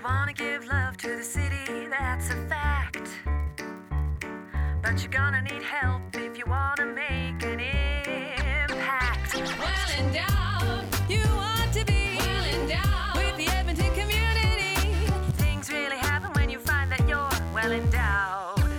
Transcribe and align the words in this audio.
You 0.00 0.06
wanna 0.06 0.32
give 0.32 0.66
love 0.66 0.96
to 0.96 1.16
the 1.18 1.22
city, 1.22 1.86
that's 1.90 2.30
a 2.30 2.46
fact. 2.48 3.10
But 4.82 5.02
you're 5.02 5.12
gonna 5.12 5.42
need 5.42 5.62
help 5.62 6.00
if 6.14 6.38
you 6.38 6.44
wanna 6.46 6.86
make 6.86 7.42
an 7.42 7.60
impact. 7.60 9.34
Well 9.34 9.90
endowed, 9.98 10.86
you 11.06 11.20
want 11.36 11.74
to 11.74 11.84
be 11.84 12.16
well 12.16 12.44
endowed 12.46 13.14
with 13.14 13.36
the 13.36 13.52
Edmonton 13.54 13.92
community. 13.92 14.74
Things 15.32 15.70
really 15.70 15.98
happen 15.98 16.32
when 16.32 16.48
you 16.48 16.60
find 16.60 16.90
that 16.90 17.06
you're 17.06 17.52
well 17.52 17.70
endowed. 17.70 18.72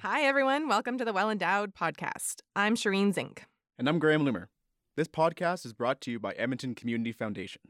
Hi, 0.00 0.20
everyone. 0.24 0.68
Welcome 0.68 0.98
to 0.98 1.06
the 1.06 1.14
Well 1.14 1.30
Endowed 1.30 1.74
podcast. 1.74 2.42
I'm 2.54 2.76
Shireen 2.76 3.14
Zink. 3.14 3.46
And 3.78 3.88
I'm 3.88 3.98
Graham 3.98 4.26
Loomer. 4.26 4.48
This 4.96 5.08
podcast 5.08 5.64
is 5.64 5.72
brought 5.72 6.02
to 6.02 6.10
you 6.10 6.20
by 6.20 6.32
Edmonton 6.32 6.74
Community 6.74 7.12
Foundation. 7.12 7.62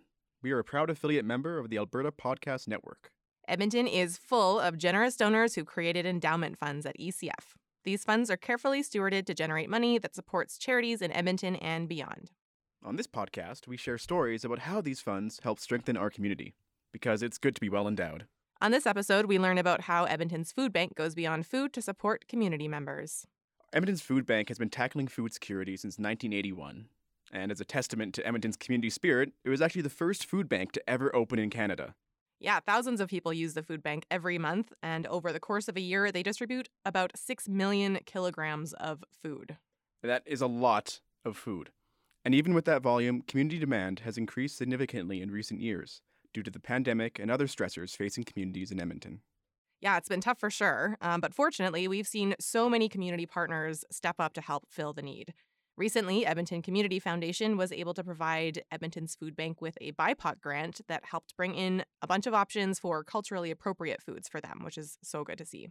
We 0.42 0.52
are 0.52 0.58
a 0.58 0.64
proud 0.64 0.88
affiliate 0.88 1.26
member 1.26 1.58
of 1.58 1.68
the 1.68 1.76
Alberta 1.76 2.10
Podcast 2.10 2.66
Network. 2.66 3.10
Edmonton 3.46 3.86
is 3.86 4.16
full 4.16 4.58
of 4.58 4.78
generous 4.78 5.14
donors 5.14 5.54
who 5.54 5.64
created 5.64 6.06
endowment 6.06 6.58
funds 6.58 6.86
at 6.86 6.98
ECF. 6.98 7.56
These 7.84 8.04
funds 8.04 8.30
are 8.30 8.38
carefully 8.38 8.82
stewarded 8.82 9.26
to 9.26 9.34
generate 9.34 9.68
money 9.68 9.98
that 9.98 10.14
supports 10.14 10.56
charities 10.56 11.02
in 11.02 11.12
Edmonton 11.12 11.56
and 11.56 11.86
beyond. 11.86 12.30
On 12.82 12.96
this 12.96 13.06
podcast, 13.06 13.66
we 13.66 13.76
share 13.76 13.98
stories 13.98 14.42
about 14.42 14.60
how 14.60 14.80
these 14.80 15.00
funds 15.00 15.40
help 15.42 15.60
strengthen 15.60 15.98
our 15.98 16.08
community, 16.08 16.54
because 16.90 17.22
it's 17.22 17.36
good 17.36 17.54
to 17.54 17.60
be 17.60 17.68
well 17.68 17.86
endowed. 17.86 18.24
On 18.62 18.70
this 18.70 18.86
episode, 18.86 19.26
we 19.26 19.38
learn 19.38 19.58
about 19.58 19.82
how 19.82 20.04
Edmonton's 20.04 20.52
food 20.52 20.72
bank 20.72 20.94
goes 20.94 21.14
beyond 21.14 21.46
food 21.46 21.74
to 21.74 21.82
support 21.82 22.28
community 22.28 22.66
members. 22.66 23.26
Edmonton's 23.74 24.00
food 24.00 24.24
bank 24.24 24.48
has 24.48 24.56
been 24.56 24.70
tackling 24.70 25.06
food 25.06 25.34
security 25.34 25.76
since 25.76 25.98
1981. 25.98 26.86
And 27.32 27.52
as 27.52 27.60
a 27.60 27.64
testament 27.64 28.14
to 28.14 28.26
Edmonton's 28.26 28.56
community 28.56 28.90
spirit, 28.90 29.32
it 29.44 29.50
was 29.50 29.62
actually 29.62 29.82
the 29.82 29.90
first 29.90 30.26
food 30.26 30.48
bank 30.48 30.72
to 30.72 30.90
ever 30.90 31.14
open 31.14 31.38
in 31.38 31.50
Canada. 31.50 31.94
Yeah, 32.40 32.58
thousands 32.60 33.00
of 33.00 33.08
people 33.08 33.32
use 33.32 33.54
the 33.54 33.62
food 33.62 33.82
bank 33.82 34.06
every 34.10 34.38
month, 34.38 34.72
and 34.82 35.06
over 35.08 35.30
the 35.30 35.38
course 35.40 35.68
of 35.68 35.76
a 35.76 35.80
year, 35.80 36.10
they 36.10 36.22
distribute 36.22 36.70
about 36.86 37.12
6 37.14 37.48
million 37.48 37.98
kilograms 38.06 38.72
of 38.72 39.04
food. 39.22 39.58
That 40.02 40.22
is 40.24 40.40
a 40.40 40.46
lot 40.46 41.00
of 41.24 41.36
food. 41.36 41.70
And 42.24 42.34
even 42.34 42.54
with 42.54 42.64
that 42.64 42.82
volume, 42.82 43.22
community 43.22 43.58
demand 43.58 44.00
has 44.00 44.16
increased 44.16 44.56
significantly 44.56 45.20
in 45.20 45.30
recent 45.30 45.60
years 45.60 46.00
due 46.32 46.42
to 46.42 46.50
the 46.50 46.60
pandemic 46.60 47.18
and 47.18 47.30
other 47.30 47.46
stressors 47.46 47.96
facing 47.96 48.24
communities 48.24 48.70
in 48.70 48.80
Edmonton. 48.80 49.20
Yeah, 49.80 49.96
it's 49.96 50.08
been 50.08 50.20
tough 50.20 50.38
for 50.38 50.50
sure, 50.50 50.96
um, 51.00 51.20
but 51.20 51.34
fortunately, 51.34 51.88
we've 51.88 52.06
seen 52.06 52.34
so 52.38 52.68
many 52.68 52.88
community 52.88 53.24
partners 53.24 53.84
step 53.90 54.16
up 54.18 54.34
to 54.34 54.40
help 54.40 54.66
fill 54.68 54.92
the 54.92 55.02
need. 55.02 55.32
Recently, 55.80 56.26
Edmonton 56.26 56.60
Community 56.60 56.98
Foundation 56.98 57.56
was 57.56 57.72
able 57.72 57.94
to 57.94 58.04
provide 58.04 58.62
Edmonton's 58.70 59.14
food 59.14 59.34
bank 59.34 59.62
with 59.62 59.78
a 59.80 59.92
BIPOC 59.92 60.38
grant 60.42 60.82
that 60.88 61.06
helped 61.06 61.34
bring 61.38 61.54
in 61.54 61.84
a 62.02 62.06
bunch 62.06 62.26
of 62.26 62.34
options 62.34 62.78
for 62.78 63.02
culturally 63.02 63.50
appropriate 63.50 64.02
foods 64.02 64.28
for 64.28 64.42
them, 64.42 64.60
which 64.62 64.76
is 64.76 64.98
so 65.02 65.24
good 65.24 65.38
to 65.38 65.46
see. 65.46 65.70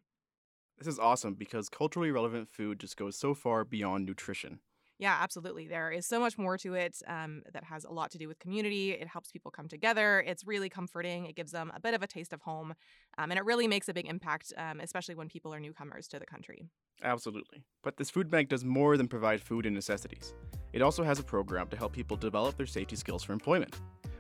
This 0.80 0.88
is 0.88 0.98
awesome 0.98 1.36
because 1.36 1.70
culturally 1.70 2.10
relevant 2.10 2.50
food 2.50 2.80
just 2.80 2.98
goes 2.98 3.20
so 3.20 3.36
far 3.36 3.64
beyond 3.64 4.08
nutrition. 4.08 4.62
Yeah, 5.00 5.18
absolutely. 5.22 5.66
There 5.66 5.92
is 5.92 6.06
so 6.06 6.20
much 6.20 6.38
more 6.38 6.58
to 6.58 6.74
it 6.74 6.98
um, 7.08 7.42
that 7.54 7.64
has 7.64 7.86
a 7.86 7.90
lot 7.90 8.12
to 8.12 8.18
do 8.18 8.28
with 8.28 8.38
community. 8.38 8.92
It 8.92 9.08
helps 9.08 9.32
people 9.32 9.50
come 9.50 9.70
together. 9.70 10.20
It's 10.28 10.46
really 10.46 10.68
comforting. 10.68 11.26
It 11.26 11.38
gives 11.38 11.54
them 11.54 11.72
a 11.74 11.80
bit 11.80 11.94
of 11.94 12.04
a 12.04 12.08
taste 12.08 12.34
of 12.34 12.42
home. 12.42 12.74
Um, 13.18 13.32
and 13.32 13.38
it 13.38 13.46
really 13.46 13.66
makes 13.66 13.88
a 13.88 13.94
big 13.94 14.08
impact, 14.08 14.52
um, 14.58 14.82
especially 14.82 15.16
when 15.16 15.30
people 15.30 15.54
are 15.54 15.60
newcomers 15.60 16.10
to 16.10 16.20
the 16.20 16.26
country. 16.26 16.66
Absolutely. 17.02 17.64
But 17.82 17.96
this 17.96 18.10
food 18.10 18.30
bank 18.30 18.50
does 18.50 18.66
more 18.66 18.98
than 18.98 19.08
provide 19.08 19.42
food 19.42 19.66
and 19.66 19.74
necessities. 19.74 20.34
It 20.74 20.82
also 20.82 21.04
has 21.04 21.18
a 21.18 21.24
program 21.24 21.70
to 21.70 21.78
help 21.78 21.94
people 21.94 22.18
develop 22.18 22.58
their 22.58 22.66
safety 22.66 22.98
skills 22.98 23.24
for 23.24 23.32
employment. 23.32 23.78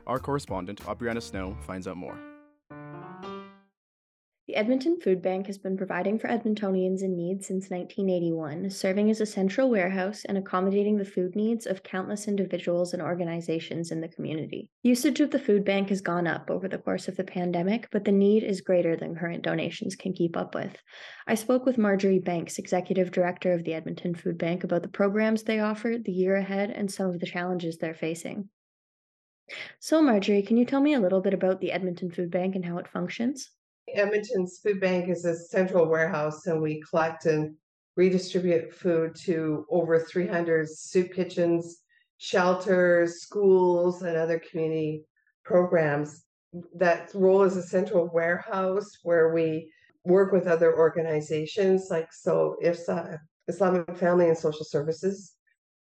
Our 0.08 0.18
correspondent, 0.18 0.80
Aubrianna 0.86 1.22
Snow, 1.22 1.58
finds 1.68 1.90
out 1.90 1.98
more. 1.98 2.18
The 4.50 4.56
Edmonton 4.56 5.00
Food 5.00 5.22
Bank 5.22 5.46
has 5.46 5.60
been 5.60 5.78
providing 5.78 6.18
for 6.18 6.28
Edmontonians 6.28 7.04
in 7.04 7.16
need 7.16 7.44
since 7.44 7.70
1981, 7.70 8.72
serving 8.72 9.12
as 9.12 9.22
a 9.22 9.26
central 9.28 9.70
warehouse 9.70 10.26
and 10.26 10.40
accommodating 10.40 10.98
the 10.98 11.06
food 11.06 11.36
needs 11.36 11.68
of 11.68 11.84
countless 11.84 12.28
individuals 12.28 12.92
and 12.92 13.00
organizations 13.00 13.92
in 13.92 14.02
the 14.02 14.08
community. 14.08 14.68
Usage 14.82 15.20
of 15.20 15.30
the 15.30 15.38
food 15.38 15.64
bank 15.64 15.90
has 15.90 16.02
gone 16.02 16.26
up 16.26 16.50
over 16.50 16.68
the 16.68 16.80
course 16.80 17.08
of 17.08 17.16
the 17.16 17.24
pandemic, 17.24 17.88
but 17.92 18.06
the 18.06 18.12
need 18.12 18.42
is 18.42 18.62
greater 18.62 18.96
than 18.96 19.16
current 19.16 19.44
donations 19.44 19.96
can 19.96 20.14
keep 20.14 20.36
up 20.36 20.56
with. 20.56 20.76
I 21.28 21.36
spoke 21.36 21.68
with 21.68 21.78
Marjorie 21.78 22.20
Bencz, 22.20 22.58
Executive 22.58 23.12
Director 23.12 23.54
of 23.54 23.64
the 23.66 23.76
Edmonton 23.76 24.16
Food 24.16 24.40
Bank, 24.40 24.64
about 24.64 24.82
the 24.82 24.90
programs 24.90 25.44
they 25.44 25.60
offer, 25.60 25.98
the 26.04 26.12
year 26.12 26.38
ahead, 26.38 26.72
and 26.72 26.92
some 26.92 27.12
of 27.12 27.20
the 27.20 27.28
challenges 27.28 27.78
they're 27.78 27.94
facing. 27.94 28.50
So, 29.78 30.02
Marjorie, 30.02 30.42
can 30.42 30.58
you 30.58 30.66
tell 30.66 30.82
me 30.82 30.96
a 30.96 31.00
little 31.00 31.22
bit 31.22 31.36
about 31.36 31.62
the 31.62 31.72
Edmonton 31.72 32.10
Food 32.10 32.32
Bank 32.32 32.56
and 32.56 32.66
how 32.66 32.80
it 32.80 32.88
functions? 32.88 33.52
Edmonton's 33.94 34.60
food 34.60 34.80
bank 34.80 35.10
is 35.10 35.26
a 35.26 35.36
central 35.36 35.88
warehouse 35.88 36.46
and 36.48 36.62
we 36.62 36.82
collect 36.90 37.26
and 37.26 37.56
redistribute 37.96 38.74
food 38.74 39.16
to 39.24 39.66
over 39.70 40.00
300 40.00 40.70
soup 40.70 41.14
kitchens, 41.14 41.80
shelters, 42.18 43.22
schools, 43.22 44.02
and 44.04 44.16
other 44.16 44.40
community 44.40 45.04
programs. 45.44 46.24
That 46.76 47.12
role 47.14 47.44
is 47.44 47.58
a 47.58 47.64
central 47.64 48.10
warehouse 48.14 48.90
where 49.04 49.34
we 49.34 49.72
work 50.06 50.32
with 50.32 50.48
other 50.48 50.76
organizations 50.78 51.88
like 51.90 52.12
so 52.12 52.56
IFSA, 52.64 53.18
Islamic 53.48 53.98
Family 53.98 54.30
and 54.30 54.38
Social 54.38 54.66
Services 54.66 55.34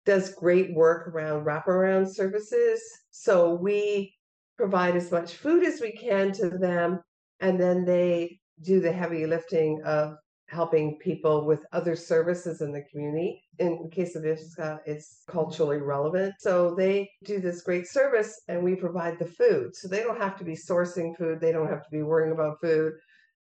does 0.07 0.35
great 0.35 0.75
work 0.75 1.09
around 1.09 1.45
wraparound 1.45 2.09
services. 2.09 2.81
So 3.11 3.55
we 3.55 4.15
provide 4.57 4.97
as 4.97 5.13
much 5.13 5.35
food 5.35 5.63
as 5.63 5.81
we 5.81 5.93
can 5.93 6.33
to 6.33 6.49
them 6.49 7.01
and 7.41 7.61
then 7.61 7.85
they 7.85 8.39
do 8.63 8.81
the 8.81 8.93
heavy 8.93 9.27
lifting 9.27 9.81
of 9.85 10.17
helping 10.49 10.99
people 10.99 11.45
with 11.45 11.67
other 11.73 11.95
services 11.95 12.63
in 12.63 12.73
the 12.73 12.83
community. 12.91 13.43
In 13.59 13.91
case 13.91 14.17
of 14.17 14.23
IFSA, 14.23 14.59
uh, 14.59 14.79
it's 14.87 15.23
culturally 15.29 15.77
relevant. 15.77 16.35
So 16.39 16.75
they 16.75 17.11
do 17.25 17.39
this 17.39 17.63
great 17.63 17.87
service 17.87 18.41
and 18.49 18.63
we 18.63 18.75
provide 18.75 19.19
the 19.19 19.27
food. 19.27 19.77
So 19.77 19.89
they 19.89 20.03
don't 20.03 20.21
have 20.21 20.39
to 20.39 20.45
be 20.45 20.55
sourcing 20.55 21.17
food, 21.17 21.41
they 21.41 21.53
don't 21.53 21.69
have 21.69 21.85
to 21.85 21.91
be 21.91 22.03
worrying 22.03 22.33
about 22.33 22.61
food. 22.61 22.95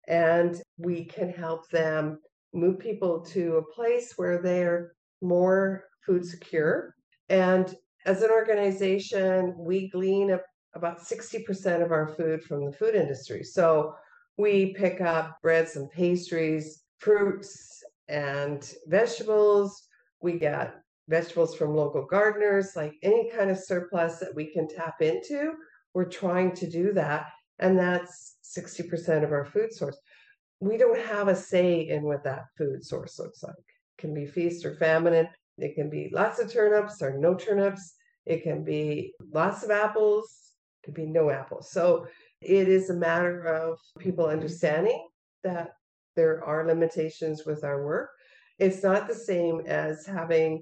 And 0.08 0.62
we 0.78 1.06
can 1.06 1.30
help 1.30 1.70
them 1.70 2.20
move 2.54 2.80
people 2.80 3.22
to 3.22 3.58
a 3.58 3.74
place 3.74 4.14
where 4.18 4.42
they're 4.42 4.92
more 5.22 5.86
food 6.06 6.26
secure. 6.26 6.94
And 7.30 7.74
as 8.06 8.22
an 8.22 8.32
organization, 8.32 9.54
we 9.58 9.90
glean 9.90 10.32
a 10.32 10.40
about 10.78 11.00
60% 11.00 11.84
of 11.84 11.92
our 11.92 12.08
food 12.08 12.44
from 12.44 12.66
the 12.66 12.72
food 12.72 12.96
industry. 12.96 13.44
So 13.44 13.96
we 14.38 14.74
pick 14.74 15.02
up 15.02 15.38
breads 15.42 15.76
and 15.76 15.90
pastries, 15.92 16.84
fruits 17.00 17.84
and 18.08 18.74
vegetables. 18.86 19.84
We 20.22 20.34
get 20.34 20.76
vegetables 21.10 21.56
from 21.56 21.76
local 21.76 22.06
gardeners, 22.06 22.76
like 22.76 22.94
any 23.02 23.30
kind 23.32 23.50
of 23.50 23.58
surplus 23.58 24.20
that 24.20 24.36
we 24.36 24.46
can 24.46 24.68
tap 24.68 25.02
into. 25.02 25.54
We're 25.94 26.06
trying 26.06 26.54
to 26.56 26.70
do 26.70 26.94
that. 26.94 27.28
And 27.60 27.78
that's 27.78 28.38
60% 28.56 29.24
of 29.24 29.32
our 29.32 29.46
food 29.46 29.74
source. 29.74 29.98
We 30.60 30.78
don't 30.78 31.00
have 31.00 31.28
a 31.28 31.36
say 31.36 31.88
in 31.88 32.04
what 32.04 32.24
that 32.24 32.46
food 32.58 32.84
source 32.84 33.18
looks 33.20 33.42
like. 33.42 33.56
It 33.58 34.02
can 34.02 34.14
be 34.14 34.28
feast 34.28 34.64
or 34.64 34.76
famine. 34.76 35.28
It 35.58 35.74
can 35.74 35.90
be 35.90 36.10
lots 36.14 36.40
of 36.40 36.52
turnips 36.52 37.02
or 37.02 37.18
no 37.18 37.34
turnips. 37.34 37.96
It 38.26 38.44
can 38.44 38.64
be 38.64 39.16
lots 39.34 39.64
of 39.64 39.72
apples 39.72 40.47
could 40.88 40.94
be 40.94 41.06
no 41.06 41.30
apples. 41.30 41.70
So 41.70 42.08
it 42.42 42.70
is 42.70 42.90
a 42.90 42.94
matter 42.94 43.42
of 43.44 43.78
people 44.00 44.26
understanding 44.26 45.06
that 45.44 45.74
there 46.16 46.42
are 46.46 46.66
limitations 46.66 47.46
with 47.46 47.66
our 47.66 47.86
work. 47.86 48.10
It's 48.58 48.84
not 48.84 49.06
the 49.06 49.14
same 49.14 49.62
as 49.68 50.06
having 50.06 50.62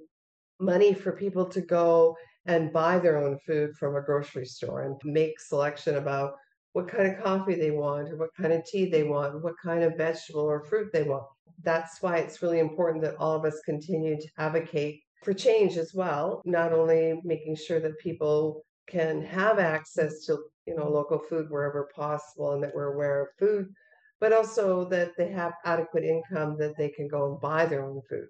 money 0.60 0.96
for 0.96 1.12
people 1.12 1.46
to 1.46 1.62
go 1.62 2.18
and 2.48 2.74
buy 2.74 2.98
their 2.98 3.18
own 3.18 3.38
food 3.46 3.76
from 3.76 3.96
a 3.96 4.02
grocery 4.02 4.48
store 4.48 4.82
and 4.82 5.00
make 5.04 5.40
selection 5.40 5.98
about 5.98 6.34
what 6.74 6.88
kind 6.88 7.08
of 7.08 7.24
coffee 7.24 7.56
they 7.56 7.72
want 7.72 8.10
or 8.10 8.18
what 8.18 8.36
kind 8.36 8.52
of 8.52 8.66
tea 8.66 8.90
they 8.90 9.04
want, 9.04 9.44
what 9.44 9.54
kind 9.64 9.84
of 9.84 9.96
vegetable 9.96 10.42
or 10.42 10.64
fruit 10.64 10.92
they 10.92 11.04
want. 11.04 11.26
That's 11.62 12.02
why 12.02 12.18
it's 12.18 12.42
really 12.42 12.60
important 12.60 13.04
that 13.04 13.16
all 13.18 13.36
of 13.36 13.46
us 13.46 13.62
continue 13.64 14.20
to 14.20 14.28
advocate 14.40 15.02
for 15.24 15.36
change 15.36 15.78
as 15.78 15.94
well, 15.94 16.42
not 16.46 16.74
only 16.74 17.22
making 17.24 17.58
sure 17.58 17.80
that 17.80 18.00
people 18.00 18.66
can 18.88 19.24
have 19.24 19.60
access 19.60 20.26
to 20.26 20.38
you 20.66 20.76
know 20.76 20.90
local 20.90 21.20
food 21.20 21.48
wherever 21.50 21.90
possible 21.96 22.54
and 22.54 22.64
that 22.64 22.74
we're 22.74 22.94
aware 22.94 23.24
of 23.24 23.28
food 23.40 23.74
but 24.20 24.34
also 24.34 24.86
that 24.86 25.12
they 25.18 25.30
have 25.30 25.54
adequate 25.66 26.04
income 26.04 26.58
that 26.58 26.78
they 26.78 26.90
can 26.90 27.08
go 27.08 27.32
and 27.32 27.42
buy 27.42 27.66
their 27.66 27.86
own 27.86 28.02
food. 28.10 28.28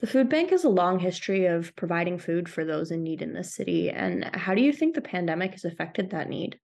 The 0.00 0.06
food 0.06 0.28
bank 0.28 0.50
has 0.50 0.64
a 0.64 0.68
long 0.68 0.98
history 0.98 1.46
of 1.46 1.74
providing 1.76 2.18
food 2.18 2.48
for 2.48 2.64
those 2.64 2.90
in 2.90 3.02
need 3.02 3.22
in 3.22 3.32
this 3.32 3.54
city 3.54 3.90
and 3.90 4.24
how 4.34 4.54
do 4.54 4.62
you 4.62 4.72
think 4.72 4.94
the 4.94 5.00
pandemic 5.00 5.52
has 5.52 5.64
affected 5.64 6.10
that 6.10 6.28
need? 6.28 6.58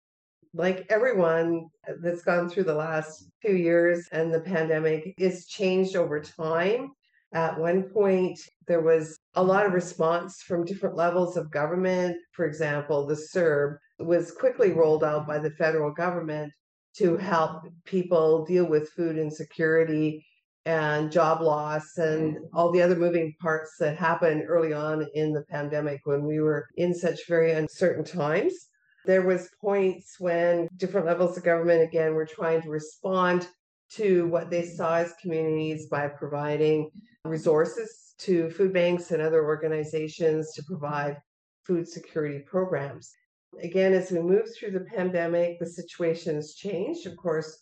Like 0.53 0.85
everyone 0.89 1.67
uh, 1.87 1.93
that's 2.01 2.23
gone 2.23 2.49
through 2.49 2.63
the 2.63 2.75
last 2.75 3.25
two 3.45 3.55
years 3.55 4.07
and 4.11 4.33
the 4.33 4.39
pandemic 4.39 5.13
is 5.17 5.47
changed 5.47 5.95
over 5.97 6.21
time. 6.21 6.91
At 7.33 7.59
one 7.59 7.83
point, 7.83 8.39
there 8.67 8.79
was 8.79 9.19
a 9.35 9.43
lot 9.43 9.65
of 9.65 9.73
response 9.73 10.41
from 10.41 10.65
different 10.65 10.95
levels 10.95 11.37
of 11.37 11.51
government. 11.51 12.17
For 12.31 12.45
example, 12.45 13.05
the 13.05 13.15
CERB 13.15 13.77
was 13.99 14.31
quickly 14.31 14.71
rolled 14.71 15.03
out 15.03 15.27
by 15.27 15.39
the 15.39 15.51
federal 15.51 15.91
government 15.91 16.51
to 16.97 17.17
help 17.17 17.63
people 17.85 18.45
deal 18.45 18.65
with 18.65 18.89
food 18.89 19.17
insecurity 19.17 20.25
and 20.65 21.11
job 21.11 21.41
loss 21.41 21.97
and 21.97 22.37
mm. 22.37 22.39
all 22.53 22.71
the 22.71 22.81
other 22.81 22.95
moving 22.95 23.35
parts 23.39 23.75
that 23.79 23.97
happened 23.97 24.43
early 24.47 24.73
on 24.73 25.05
in 25.13 25.31
the 25.31 25.43
pandemic 25.43 26.01
when 26.05 26.25
we 26.25 26.39
were 26.39 26.65
in 26.77 26.93
such 26.93 27.27
very 27.27 27.51
uncertain 27.51 28.03
times 28.03 28.69
there 29.05 29.21
was 29.21 29.49
points 29.61 30.15
when 30.19 30.67
different 30.77 31.05
levels 31.05 31.37
of 31.37 31.43
government 31.43 31.83
again 31.83 32.15
were 32.15 32.25
trying 32.25 32.61
to 32.61 32.69
respond 32.69 33.47
to 33.91 34.27
what 34.27 34.49
they 34.49 34.65
saw 34.65 34.95
as 34.95 35.13
communities 35.21 35.87
by 35.87 36.07
providing 36.07 36.89
resources 37.23 38.04
to 38.17 38.49
food 38.49 38.73
banks 38.73 39.11
and 39.11 39.21
other 39.21 39.43
organizations 39.43 40.53
to 40.53 40.63
provide 40.63 41.17
food 41.63 41.87
security 41.87 42.39
programs 42.39 43.13
again 43.61 43.93
as 43.93 44.11
we 44.11 44.19
move 44.19 44.47
through 44.53 44.71
the 44.71 44.85
pandemic 44.95 45.57
the 45.59 45.65
situation 45.65 46.35
has 46.35 46.55
changed 46.55 47.07
of 47.07 47.15
course 47.17 47.57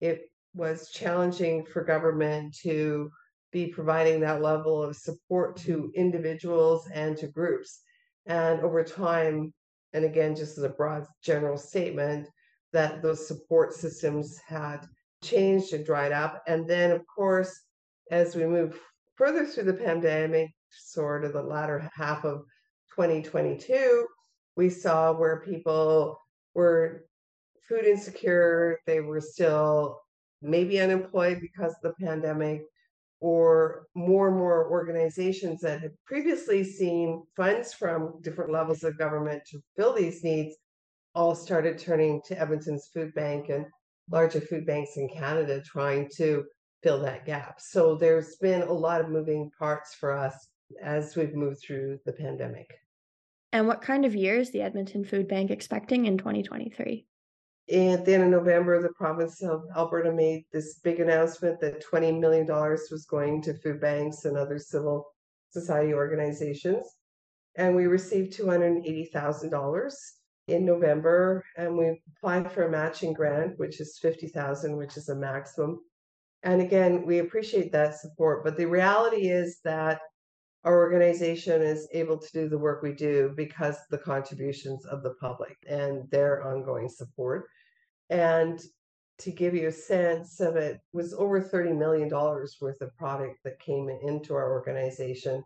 it 0.00 0.30
was 0.54 0.90
challenging 0.90 1.64
for 1.64 1.84
government 1.84 2.54
to 2.54 3.10
be 3.54 3.68
providing 3.68 4.20
that 4.20 4.42
level 4.42 4.82
of 4.82 4.96
support 4.96 5.56
to 5.56 5.92
individuals 5.94 6.88
and 6.92 7.16
to 7.16 7.28
groups. 7.28 7.82
And 8.26 8.60
over 8.60 8.82
time, 8.82 9.54
and 9.92 10.04
again, 10.04 10.34
just 10.34 10.58
as 10.58 10.64
a 10.64 10.70
broad 10.70 11.06
general 11.22 11.56
statement, 11.56 12.28
that 12.72 13.00
those 13.00 13.28
support 13.28 13.72
systems 13.72 14.38
had 14.44 14.80
changed 15.22 15.72
and 15.72 15.86
dried 15.86 16.10
up. 16.10 16.42
And 16.48 16.68
then, 16.68 16.90
of 16.90 17.02
course, 17.06 17.62
as 18.10 18.34
we 18.34 18.44
move 18.44 18.80
further 19.16 19.46
through 19.46 19.64
the 19.64 19.74
pandemic, 19.74 20.50
sort 20.70 21.24
of 21.24 21.32
the 21.32 21.42
latter 21.42 21.90
half 21.94 22.24
of 22.24 22.44
2022, 22.94 24.06
we 24.56 24.68
saw 24.68 25.12
where 25.12 25.40
people 25.40 26.18
were 26.54 27.04
food 27.68 27.84
insecure, 27.84 28.78
they 28.86 29.00
were 29.00 29.20
still 29.20 30.00
maybe 30.42 30.80
unemployed 30.80 31.40
because 31.40 31.72
of 31.72 31.82
the 31.82 32.04
pandemic, 32.04 32.62
or 33.20 33.86
more 33.94 34.28
and 34.28 34.36
more 34.36 34.70
organizations 34.70 35.60
that 35.60 35.80
had 35.80 35.92
previously 36.04 36.62
seen 36.62 37.22
funds 37.36 37.72
from 37.72 38.20
different 38.20 38.52
levels 38.52 38.84
of 38.84 38.98
government 38.98 39.42
to 39.50 39.58
fill 39.76 39.94
these 39.94 40.22
needs 40.22 40.56
all 41.14 41.34
started 41.34 41.78
turning 41.78 42.20
to 42.26 42.38
Edmonton's 42.38 42.90
food 42.92 43.14
bank 43.14 43.48
and 43.48 43.64
larger 44.10 44.40
food 44.40 44.66
banks 44.66 44.96
in 44.96 45.08
Canada 45.08 45.62
trying 45.64 46.08
to 46.16 46.44
fill 46.84 47.00
that 47.00 47.24
gap. 47.24 47.60
So 47.60 47.96
there's 47.96 48.36
been 48.36 48.62
a 48.62 48.72
lot 48.72 49.00
of 49.00 49.08
moving 49.08 49.50
parts 49.58 49.94
for 49.94 50.12
us 50.12 50.48
as 50.82 51.16
we've 51.16 51.34
moved 51.34 51.60
through 51.60 51.98
the 52.04 52.12
pandemic. 52.12 52.78
And 53.52 53.66
what 53.66 53.80
kind 53.80 54.04
of 54.04 54.14
year 54.14 54.36
is 54.36 54.50
the 54.50 54.60
Edmonton 54.60 55.02
Food 55.02 55.26
Bank 55.26 55.50
expecting 55.50 56.04
in 56.04 56.18
2023? 56.18 57.06
At 57.72 58.04
the 58.04 58.14
end 58.14 58.24
of 58.24 58.30
November, 58.30 58.82
the 58.82 58.90
province 58.90 59.42
of 59.42 59.62
Alberta 59.74 60.12
made 60.12 60.44
this 60.52 60.80
big 60.80 61.00
announcement 61.00 61.58
that 61.60 61.82
$20 61.82 62.20
million 62.20 62.46
was 62.46 63.06
going 63.08 63.40
to 63.42 63.54
food 63.54 63.80
banks 63.80 64.26
and 64.26 64.36
other 64.36 64.58
civil 64.58 65.06
society 65.50 65.94
organizations. 65.94 66.84
And 67.56 67.74
we 67.74 67.86
received 67.86 68.36
$280,000 68.38 69.94
in 70.48 70.66
November, 70.66 71.42
and 71.56 71.78
we 71.78 72.02
applied 72.16 72.52
for 72.52 72.64
a 72.64 72.70
matching 72.70 73.14
grant, 73.14 73.58
which 73.58 73.80
is 73.80 73.98
50,000, 74.02 74.76
which 74.76 74.98
is 74.98 75.08
a 75.08 75.14
maximum. 75.14 75.80
And 76.44 76.60
again, 76.60 77.06
we 77.06 77.20
appreciate 77.20 77.72
that 77.72 77.98
support, 77.98 78.44
but 78.44 78.56
the 78.56 78.66
reality 78.66 79.28
is 79.28 79.60
that 79.64 80.00
our 80.64 80.78
organization 80.78 81.62
is 81.62 81.88
able 81.92 82.18
to 82.18 82.32
do 82.32 82.48
the 82.48 82.58
work 82.58 82.82
we 82.82 82.92
do 82.92 83.32
because 83.34 83.76
the 83.90 83.98
contributions 83.98 84.84
of 84.86 85.02
the 85.02 85.14
public 85.20 85.56
and 85.68 86.08
their 86.10 86.42
ongoing 86.46 86.88
support. 86.88 87.46
And 88.10 88.60
to 89.18 89.30
give 89.30 89.54
you 89.54 89.68
a 89.68 89.72
sense 89.72 90.40
of 90.40 90.56
it, 90.56 90.80
was 90.92 91.14
over 91.14 91.40
$30 91.40 91.76
million 91.76 92.08
worth 92.08 92.80
of 92.80 92.96
product 92.96 93.38
that 93.44 93.58
came 93.58 93.88
into 94.02 94.34
our 94.34 94.52
organization 94.52 95.42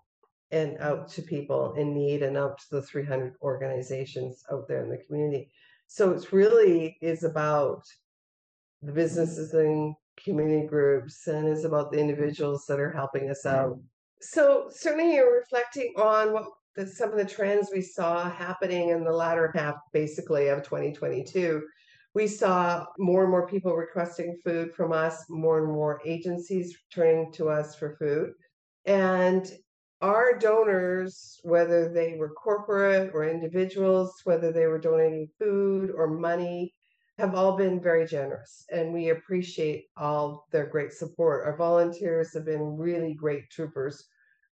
and 0.50 0.78
out 0.78 1.08
to 1.10 1.22
people 1.22 1.74
in 1.74 1.94
need 1.94 2.22
and 2.22 2.36
out 2.36 2.58
to 2.58 2.64
the 2.72 2.82
300 2.82 3.34
organizations 3.42 4.42
out 4.50 4.66
there 4.66 4.82
in 4.82 4.90
the 4.90 5.02
community. 5.06 5.50
So 5.86 6.10
it's 6.10 6.32
really 6.32 6.96
is 7.02 7.22
about 7.22 7.82
the 8.82 8.92
businesses 8.92 9.54
and 9.54 9.94
community 10.22 10.66
groups 10.66 11.26
and 11.26 11.48
is 11.48 11.64
about 11.64 11.90
the 11.90 11.98
individuals 11.98 12.64
that 12.66 12.80
are 12.80 12.92
helping 12.92 13.30
us 13.30 13.46
out 13.46 13.78
so 14.20 14.68
certainly 14.70 15.14
you're 15.14 15.38
reflecting 15.38 15.92
on 15.96 16.32
what 16.32 16.46
the, 16.76 16.86
some 16.86 17.10
of 17.10 17.18
the 17.18 17.24
trends 17.24 17.70
we 17.72 17.82
saw 17.82 18.30
happening 18.30 18.90
in 18.90 19.04
the 19.04 19.12
latter 19.12 19.50
half, 19.54 19.76
basically, 19.92 20.48
of 20.48 20.62
2022. 20.62 21.62
We 22.14 22.26
saw 22.26 22.86
more 22.98 23.22
and 23.22 23.30
more 23.30 23.46
people 23.46 23.74
requesting 23.74 24.38
food 24.44 24.72
from 24.74 24.92
us, 24.92 25.24
more 25.28 25.58
and 25.58 25.72
more 25.72 26.00
agencies 26.04 26.76
turning 26.92 27.32
to 27.32 27.48
us 27.48 27.74
for 27.74 27.96
food. 27.96 28.32
And 28.86 29.50
our 30.00 30.38
donors, 30.38 31.40
whether 31.42 31.92
they 31.92 32.14
were 32.16 32.30
corporate 32.30 33.10
or 33.12 33.28
individuals, 33.28 34.14
whether 34.24 34.52
they 34.52 34.66
were 34.66 34.78
donating 34.78 35.28
food 35.38 35.90
or 35.94 36.06
money, 36.06 36.74
have 37.18 37.34
all 37.34 37.56
been 37.56 37.80
very 37.80 38.06
generous 38.06 38.64
and 38.70 38.92
we 38.92 39.10
appreciate 39.10 39.86
all 39.96 40.46
their 40.52 40.66
great 40.66 40.92
support. 40.92 41.44
Our 41.44 41.56
volunteers 41.56 42.32
have 42.34 42.44
been 42.44 42.76
really 42.76 43.14
great 43.14 43.50
troopers 43.50 44.04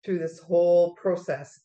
through 0.04 0.20
this 0.20 0.38
whole 0.38 0.94
process. 0.94 1.58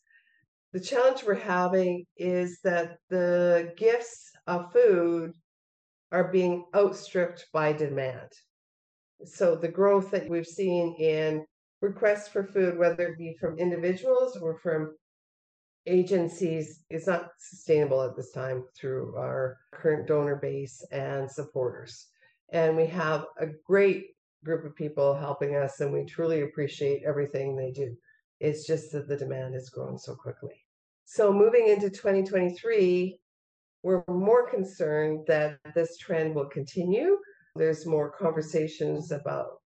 The 0.72 0.80
challenge 0.80 1.22
we're 1.24 1.34
having 1.34 2.04
is 2.16 2.58
that 2.64 2.98
the 3.10 3.72
gifts 3.76 4.32
of 4.46 4.72
food 4.72 5.32
are 6.10 6.32
being 6.32 6.64
outstripped 6.74 7.46
by 7.52 7.72
demand. 7.72 8.28
So 9.24 9.54
the 9.54 9.68
growth 9.68 10.10
that 10.10 10.28
we've 10.28 10.46
seen 10.46 10.94
in 10.98 11.44
requests 11.80 12.28
for 12.28 12.44
food, 12.44 12.76
whether 12.76 13.08
it 13.08 13.18
be 13.18 13.36
from 13.40 13.58
individuals 13.58 14.36
or 14.36 14.58
from 14.58 14.94
agencies 15.88 16.84
is 16.90 17.06
not 17.06 17.30
sustainable 17.38 18.02
at 18.02 18.14
this 18.16 18.30
time 18.30 18.64
through 18.76 19.16
our 19.16 19.58
current 19.72 20.06
donor 20.06 20.36
base 20.36 20.84
and 20.92 21.30
supporters. 21.30 22.06
And 22.50 22.76
we 22.76 22.86
have 22.86 23.26
a 23.38 23.46
great 23.46 24.06
group 24.44 24.64
of 24.64 24.76
people 24.76 25.14
helping 25.14 25.56
us, 25.56 25.80
and 25.80 25.92
we 25.92 26.04
truly 26.04 26.42
appreciate 26.42 27.02
everything 27.04 27.56
they 27.56 27.70
do. 27.70 27.96
It's 28.40 28.66
just 28.66 28.92
that 28.92 29.08
the 29.08 29.16
demand 29.16 29.54
has 29.54 29.68
grown 29.68 29.98
so 29.98 30.14
quickly. 30.14 30.64
So, 31.04 31.32
moving 31.32 31.68
into 31.68 31.90
2023, 31.90 33.18
we're 33.82 34.04
more 34.08 34.48
concerned 34.48 35.24
that 35.26 35.58
this 35.74 35.96
trend 35.96 36.34
will 36.34 36.48
continue. 36.48 37.18
There's 37.56 37.86
more 37.86 38.10
conversations 38.10 39.10
about 39.10 39.60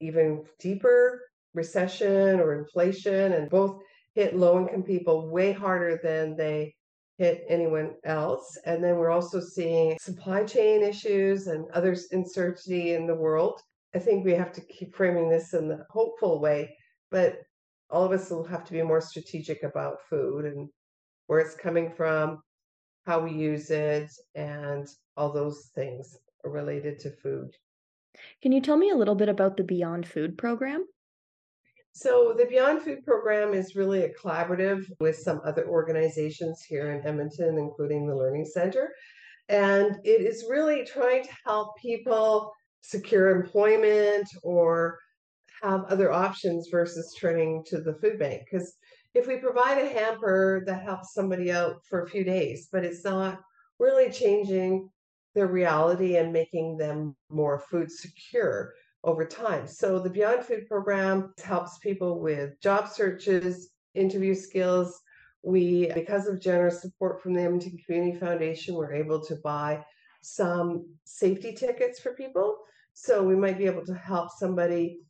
even 0.00 0.44
deeper 0.58 1.22
recession 1.54 2.40
or 2.40 2.58
inflation, 2.58 3.32
and 3.32 3.48
both 3.48 3.80
hit 4.14 4.36
low 4.36 4.58
income 4.58 4.82
people 4.82 5.30
way 5.30 5.52
harder 5.52 6.00
than 6.02 6.36
they 6.36 6.74
hit 7.18 7.44
anyone 7.48 7.94
else. 8.04 8.58
And 8.64 8.82
then 8.82 8.96
we're 8.96 9.10
also 9.10 9.40
seeing 9.40 9.96
supply 10.00 10.44
chain 10.44 10.82
issues 10.82 11.46
and 11.46 11.70
other 11.70 11.96
uncertainty 12.12 12.94
in 12.94 13.06
the 13.06 13.14
world. 13.14 13.60
I 13.94 13.98
think 13.98 14.24
we 14.24 14.32
have 14.32 14.52
to 14.52 14.60
keep 14.60 14.94
framing 14.94 15.28
this 15.28 15.54
in 15.54 15.68
the 15.68 15.86
hopeful 15.90 16.40
way, 16.40 16.76
but 17.10 17.38
all 17.90 18.04
of 18.04 18.12
us 18.12 18.30
will 18.30 18.44
have 18.44 18.64
to 18.64 18.72
be 18.72 18.82
more 18.82 19.00
strategic 19.00 19.62
about 19.62 19.98
food 20.08 20.44
and 20.44 20.68
where 21.26 21.38
it's 21.38 21.54
coming 21.54 21.92
from, 21.92 22.42
how 23.06 23.20
we 23.20 23.32
use 23.32 23.70
it, 23.70 24.10
and 24.34 24.88
all 25.16 25.32
those 25.32 25.70
things 25.74 26.16
related 26.42 26.98
to 27.00 27.10
food. 27.10 27.50
Can 28.42 28.52
you 28.52 28.60
tell 28.60 28.76
me 28.76 28.90
a 28.90 28.96
little 28.96 29.14
bit 29.14 29.28
about 29.28 29.56
the 29.56 29.64
Beyond 29.64 30.06
Food 30.06 30.36
program? 30.36 30.86
So 31.96 32.34
the 32.36 32.46
Beyond 32.46 32.82
Food 32.82 33.04
program 33.04 33.54
is 33.54 33.76
really 33.76 34.02
a 34.02 34.12
collaborative 34.14 34.84
with 34.98 35.16
some 35.16 35.40
other 35.44 35.68
organizations 35.68 36.60
here 36.68 36.92
in 36.92 37.06
Edmonton, 37.06 37.56
including 37.56 38.08
the 38.08 38.16
Learning 38.16 38.44
Center. 38.44 38.92
And 39.48 39.96
it 40.02 40.20
is 40.20 40.46
really 40.50 40.84
trying 40.84 41.22
to 41.22 41.30
help 41.44 41.76
people 41.76 42.52
secure 42.80 43.30
employment 43.30 44.28
or 44.42 44.98
have 45.62 45.84
other 45.84 46.10
options 46.10 46.66
versus 46.68 47.14
turning 47.18 47.62
to 47.66 47.80
the 47.80 47.94
food 47.94 48.18
bank. 48.18 48.42
Because 48.50 48.74
if 49.14 49.28
we 49.28 49.36
provide 49.36 49.78
a 49.78 49.88
hamper 49.88 50.64
that 50.66 50.82
helps 50.82 51.14
somebody 51.14 51.52
out 51.52 51.76
for 51.88 52.02
a 52.02 52.10
few 52.10 52.24
days, 52.24 52.68
but 52.72 52.84
it's 52.84 53.04
not 53.04 53.40
really 53.78 54.10
changing 54.10 54.90
their 55.36 55.46
reality 55.46 56.16
and 56.16 56.32
making 56.32 56.76
them 56.76 57.14
more 57.30 57.60
food 57.60 57.90
secure, 57.90 58.72
over 59.04 59.24
time. 59.24 59.66
So 59.66 59.98
the 59.98 60.10
Beyond 60.10 60.44
Food 60.44 60.66
program 60.66 61.34
helps 61.42 61.78
people 61.78 62.20
with 62.20 62.60
job 62.60 62.88
searches, 62.88 63.70
interview 63.94 64.34
skills. 64.34 65.00
We, 65.42 65.92
because 65.94 66.26
of 66.26 66.40
generous 66.40 66.80
support 66.80 67.22
from 67.22 67.34
the 67.34 67.42
Edmonton 67.42 67.78
Community 67.84 68.18
Foundation, 68.18 68.74
we're 68.74 68.94
able 68.94 69.20
to 69.26 69.36
buy 69.36 69.84
some 70.22 70.86
safety 71.04 71.52
tickets 71.52 72.00
for 72.00 72.14
people. 72.14 72.56
So 72.94 73.22
we 73.22 73.36
might 73.36 73.58
be 73.58 73.66
able 73.66 73.84
to 73.84 73.94
help 73.94 74.30
somebody 74.30 75.00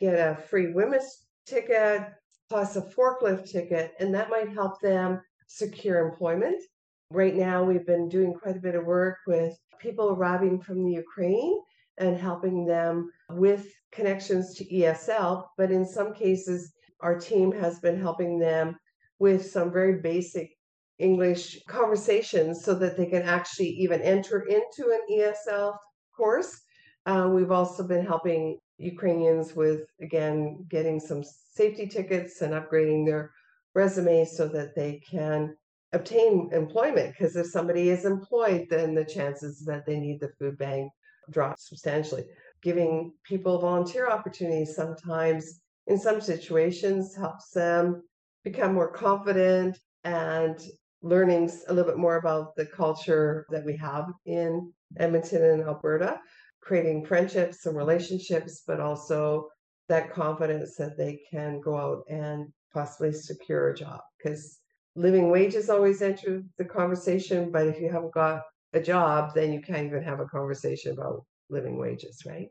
get 0.00 0.14
a 0.14 0.40
free 0.48 0.66
WHMIS 0.72 1.04
ticket 1.44 2.10
plus 2.48 2.76
a 2.76 2.82
forklift 2.82 3.50
ticket, 3.50 3.92
and 4.00 4.14
that 4.14 4.30
might 4.30 4.52
help 4.52 4.80
them 4.80 5.20
secure 5.46 6.06
employment. 6.06 6.62
Right 7.10 7.34
now, 7.34 7.62
we've 7.62 7.86
been 7.86 8.08
doing 8.08 8.32
quite 8.32 8.56
a 8.56 8.60
bit 8.60 8.74
of 8.74 8.86
work 8.86 9.18
with 9.26 9.54
people 9.78 10.10
arriving 10.10 10.60
from 10.60 10.84
the 10.84 10.92
Ukraine 10.92 11.58
and 11.98 12.16
helping 12.16 12.64
them 12.64 13.10
with 13.30 13.66
connections 13.92 14.54
to 14.56 14.64
ESL. 14.64 15.46
But 15.56 15.70
in 15.70 15.86
some 15.86 16.14
cases, 16.14 16.72
our 17.00 17.18
team 17.18 17.52
has 17.52 17.78
been 17.80 18.00
helping 18.00 18.38
them 18.38 18.78
with 19.18 19.50
some 19.50 19.72
very 19.72 20.00
basic 20.00 20.50
English 20.98 21.62
conversations 21.68 22.64
so 22.64 22.74
that 22.74 22.96
they 22.96 23.06
can 23.06 23.22
actually 23.22 23.68
even 23.68 24.00
enter 24.02 24.40
into 24.42 24.90
an 24.90 25.00
ESL 25.10 25.76
course. 26.16 26.60
Uh, 27.06 27.28
we've 27.32 27.50
also 27.50 27.86
been 27.86 28.06
helping 28.06 28.58
Ukrainians 28.78 29.54
with, 29.56 29.82
again, 30.00 30.64
getting 30.68 31.00
some 31.00 31.22
safety 31.24 31.86
tickets 31.86 32.40
and 32.40 32.54
upgrading 32.54 33.06
their 33.06 33.32
resumes 33.74 34.36
so 34.36 34.46
that 34.48 34.74
they 34.74 35.00
can 35.08 35.56
obtain 35.92 36.48
employment. 36.52 37.12
Because 37.12 37.36
if 37.36 37.46
somebody 37.46 37.90
is 37.90 38.04
employed, 38.04 38.66
then 38.70 38.94
the 38.94 39.04
chances 39.04 39.64
that 39.66 39.84
they 39.86 39.98
need 39.98 40.20
the 40.20 40.32
food 40.38 40.56
bank 40.58 40.92
drop 41.30 41.58
substantially. 41.58 42.24
Giving 42.62 43.12
people 43.24 43.60
volunteer 43.60 44.08
opportunities 44.08 44.74
sometimes 44.74 45.60
in 45.86 45.98
some 45.98 46.20
situations 46.20 47.14
helps 47.16 47.50
them 47.50 48.02
become 48.44 48.74
more 48.74 48.92
confident 48.92 49.78
and 50.04 50.60
learning 51.02 51.50
a 51.68 51.72
little 51.72 51.90
bit 51.90 51.98
more 51.98 52.16
about 52.16 52.54
the 52.56 52.66
culture 52.66 53.44
that 53.50 53.64
we 53.64 53.76
have 53.76 54.06
in 54.26 54.72
Edmonton 54.98 55.44
and 55.44 55.62
Alberta, 55.62 56.20
creating 56.60 57.04
friendships 57.04 57.66
and 57.66 57.76
relationships, 57.76 58.62
but 58.66 58.80
also 58.80 59.48
that 59.88 60.12
confidence 60.12 60.76
that 60.76 60.96
they 60.96 61.20
can 61.30 61.60
go 61.60 61.76
out 61.76 62.04
and 62.08 62.46
possibly 62.72 63.12
secure 63.12 63.70
a 63.70 63.76
job. 63.76 64.00
Because 64.18 64.60
living 64.94 65.30
wages 65.30 65.68
always 65.68 66.02
enter 66.02 66.42
the 66.58 66.64
conversation, 66.64 67.50
but 67.50 67.66
if 67.66 67.80
you 67.80 67.90
haven't 67.90 68.14
got 68.14 68.42
a 68.72 68.80
job, 68.80 69.34
then 69.34 69.52
you 69.52 69.60
can't 69.60 69.86
even 69.86 70.02
have 70.02 70.20
a 70.20 70.26
conversation 70.26 70.92
about 70.92 71.24
living 71.50 71.78
wages, 71.78 72.22
right? 72.26 72.48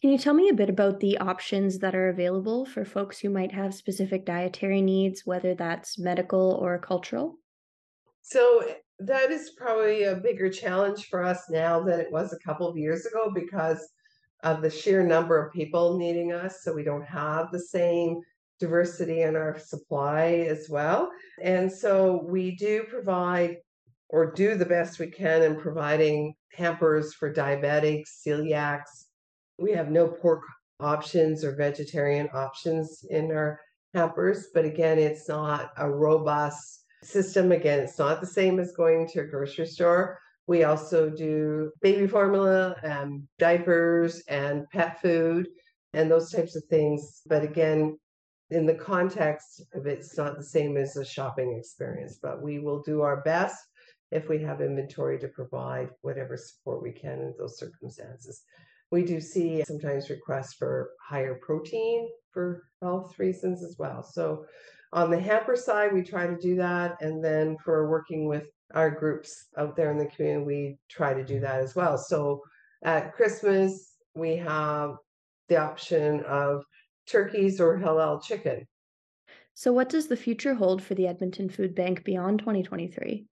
Can 0.00 0.10
you 0.10 0.18
tell 0.18 0.34
me 0.34 0.50
a 0.50 0.54
bit 0.54 0.68
about 0.68 1.00
the 1.00 1.16
options 1.18 1.78
that 1.78 1.94
are 1.94 2.10
available 2.10 2.66
for 2.66 2.84
folks 2.84 3.18
who 3.18 3.30
might 3.30 3.52
have 3.52 3.74
specific 3.74 4.26
dietary 4.26 4.82
needs, 4.82 5.22
whether 5.24 5.54
that's 5.54 5.98
medical 5.98 6.58
or 6.60 6.78
cultural? 6.78 7.38
So 8.20 8.64
eh, 8.68 8.74
that 8.98 9.30
is 9.30 9.52
probably 9.56 10.04
a 10.04 10.16
bigger 10.16 10.50
challenge 10.50 11.06
for 11.06 11.24
us 11.24 11.44
now 11.48 11.82
than 11.82 12.00
it 12.00 12.12
was 12.12 12.32
a 12.32 12.38
couple 12.38 12.68
of 12.68 12.76
years 12.76 13.06
ago 13.06 13.30
because 13.34 13.88
of 14.42 14.60
the 14.60 14.68
sheer 14.68 15.02
number 15.02 15.42
of 15.42 15.54
people 15.54 15.96
needing 15.96 16.32
us. 16.32 16.62
So 16.62 16.74
we 16.74 16.84
don't 16.84 17.06
have 17.06 17.50
the 17.50 17.60
same 17.60 18.20
diversity 18.60 19.22
in 19.22 19.36
our 19.36 19.58
supply 19.58 20.46
as 20.48 20.68
well. 20.68 21.10
And 21.42 21.72
so 21.72 22.24
we 22.28 22.56
do 22.56 22.84
provide 22.84 23.56
or 24.14 24.30
do 24.30 24.54
the 24.54 24.64
best 24.64 25.00
we 25.00 25.08
can 25.08 25.42
in 25.42 25.56
providing 25.56 26.32
hampers 26.52 27.12
for 27.14 27.34
diabetics, 27.34 28.22
celiacs. 28.24 29.06
We 29.58 29.72
have 29.72 29.90
no 29.90 30.06
pork 30.06 30.42
options 30.78 31.42
or 31.42 31.56
vegetarian 31.56 32.28
options 32.32 33.04
in 33.10 33.32
our 33.32 33.60
hampers, 33.92 34.50
but 34.54 34.64
again, 34.64 35.00
it's 35.00 35.28
not 35.28 35.72
a 35.78 35.90
robust 35.90 36.84
system. 37.02 37.50
Again, 37.50 37.80
it's 37.80 37.98
not 37.98 38.20
the 38.20 38.26
same 38.28 38.60
as 38.60 38.70
going 38.70 39.08
to 39.08 39.22
a 39.22 39.26
grocery 39.26 39.66
store. 39.66 40.20
We 40.46 40.62
also 40.62 41.10
do 41.10 41.72
baby 41.82 42.06
formula, 42.06 42.76
and 42.84 43.26
diapers, 43.40 44.22
and 44.28 44.64
pet 44.70 45.02
food, 45.02 45.48
and 45.92 46.08
those 46.08 46.30
types 46.30 46.54
of 46.54 46.62
things. 46.70 47.22
But 47.26 47.42
again, 47.42 47.98
in 48.50 48.64
the 48.64 48.74
context 48.74 49.60
of 49.74 49.88
it, 49.88 49.98
it's 49.98 50.16
not 50.16 50.36
the 50.36 50.44
same 50.44 50.76
as 50.76 50.96
a 50.96 51.04
shopping 51.04 51.56
experience, 51.58 52.20
but 52.22 52.40
we 52.40 52.60
will 52.60 52.80
do 52.80 53.00
our 53.00 53.20
best 53.22 53.58
if 54.10 54.28
we 54.28 54.40
have 54.42 54.60
inventory 54.60 55.18
to 55.18 55.28
provide 55.28 55.90
whatever 56.02 56.36
support 56.36 56.82
we 56.82 56.92
can 56.92 57.20
in 57.20 57.34
those 57.38 57.58
circumstances. 57.58 58.42
We 58.90 59.02
do 59.02 59.20
see 59.20 59.64
sometimes 59.64 60.10
requests 60.10 60.54
for 60.54 60.90
higher 61.02 61.38
protein 61.42 62.08
for 62.30 62.64
health 62.82 63.18
reasons 63.18 63.64
as 63.64 63.76
well. 63.78 64.02
So 64.02 64.44
on 64.92 65.10
the 65.10 65.20
hamper 65.20 65.56
side, 65.56 65.92
we 65.92 66.02
try 66.02 66.26
to 66.26 66.36
do 66.36 66.54
that. 66.56 66.96
And 67.00 67.24
then 67.24 67.56
for 67.64 67.90
working 67.90 68.28
with 68.28 68.46
our 68.74 68.90
groups 68.90 69.46
out 69.58 69.76
there 69.76 69.90
in 69.90 69.98
the 69.98 70.06
community, 70.06 70.44
we 70.44 70.78
try 70.88 71.14
to 71.14 71.24
do 71.24 71.40
that 71.40 71.60
as 71.60 71.74
well. 71.74 71.98
So 71.98 72.42
at 72.84 73.14
Christmas, 73.14 73.96
we 74.14 74.36
have 74.36 74.96
the 75.48 75.56
option 75.56 76.22
of 76.24 76.62
turkeys 77.06 77.60
or 77.60 77.78
halal 77.78 78.22
chicken. 78.22 78.66
So, 79.54 79.72
what 79.72 79.88
does 79.88 80.08
the 80.08 80.16
future 80.16 80.54
hold 80.54 80.82
for 80.82 80.94
the 80.94 81.06
Edmonton 81.06 81.48
Food 81.48 81.74
Bank 81.74 82.04
beyond 82.04 82.40
2023? 82.40 83.26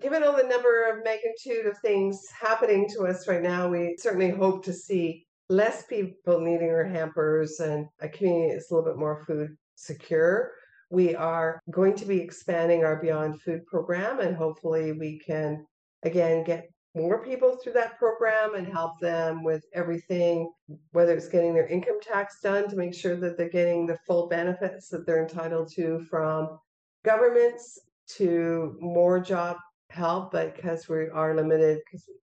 Given 0.00 0.22
all 0.22 0.36
the 0.36 0.42
number 0.42 0.90
of 0.90 1.04
magnitude 1.04 1.66
of 1.66 1.78
things 1.78 2.26
happening 2.38 2.88
to 2.90 3.04
us 3.06 3.28
right 3.28 3.42
now, 3.42 3.68
we 3.68 3.96
certainly 3.98 4.30
hope 4.30 4.64
to 4.64 4.72
see 4.72 5.26
less 5.48 5.84
people 5.86 6.40
needing 6.40 6.70
our 6.70 6.84
hampers 6.84 7.60
and 7.60 7.86
a 8.00 8.08
community 8.08 8.52
that's 8.52 8.70
a 8.70 8.74
little 8.74 8.90
bit 8.90 8.98
more 8.98 9.24
food 9.26 9.56
secure. 9.74 10.52
We 10.90 11.14
are 11.14 11.60
going 11.70 11.94
to 11.96 12.04
be 12.04 12.20
expanding 12.20 12.84
our 12.84 13.00
Beyond 13.00 13.40
Food 13.42 13.66
program, 13.66 14.20
and 14.20 14.36
hopefully, 14.36 14.92
we 14.92 15.18
can 15.18 15.66
again 16.02 16.44
get 16.44 16.68
more 16.94 17.22
people 17.24 17.56
through 17.56 17.74
that 17.74 17.98
program 17.98 18.54
and 18.54 18.66
help 18.66 18.98
them 19.00 19.42
with 19.42 19.62
everything, 19.74 20.50
whether 20.92 21.14
it's 21.14 21.28
getting 21.28 21.54
their 21.54 21.66
income 21.66 21.98
tax 22.00 22.40
done 22.40 22.68
to 22.70 22.76
make 22.76 22.94
sure 22.94 23.16
that 23.16 23.36
they're 23.36 23.48
getting 23.48 23.86
the 23.86 23.98
full 24.06 24.28
benefits 24.28 24.88
that 24.88 25.04
they're 25.06 25.22
entitled 25.22 25.70
to 25.74 26.00
from 26.08 26.58
governments, 27.04 27.78
to 28.08 28.76
more 28.80 29.18
job 29.18 29.56
help, 29.96 30.32
but 30.32 30.54
because 30.54 30.88
we 30.88 31.08
are 31.08 31.34
limited, 31.34 31.80
because 31.84 32.04
we 32.06 32.14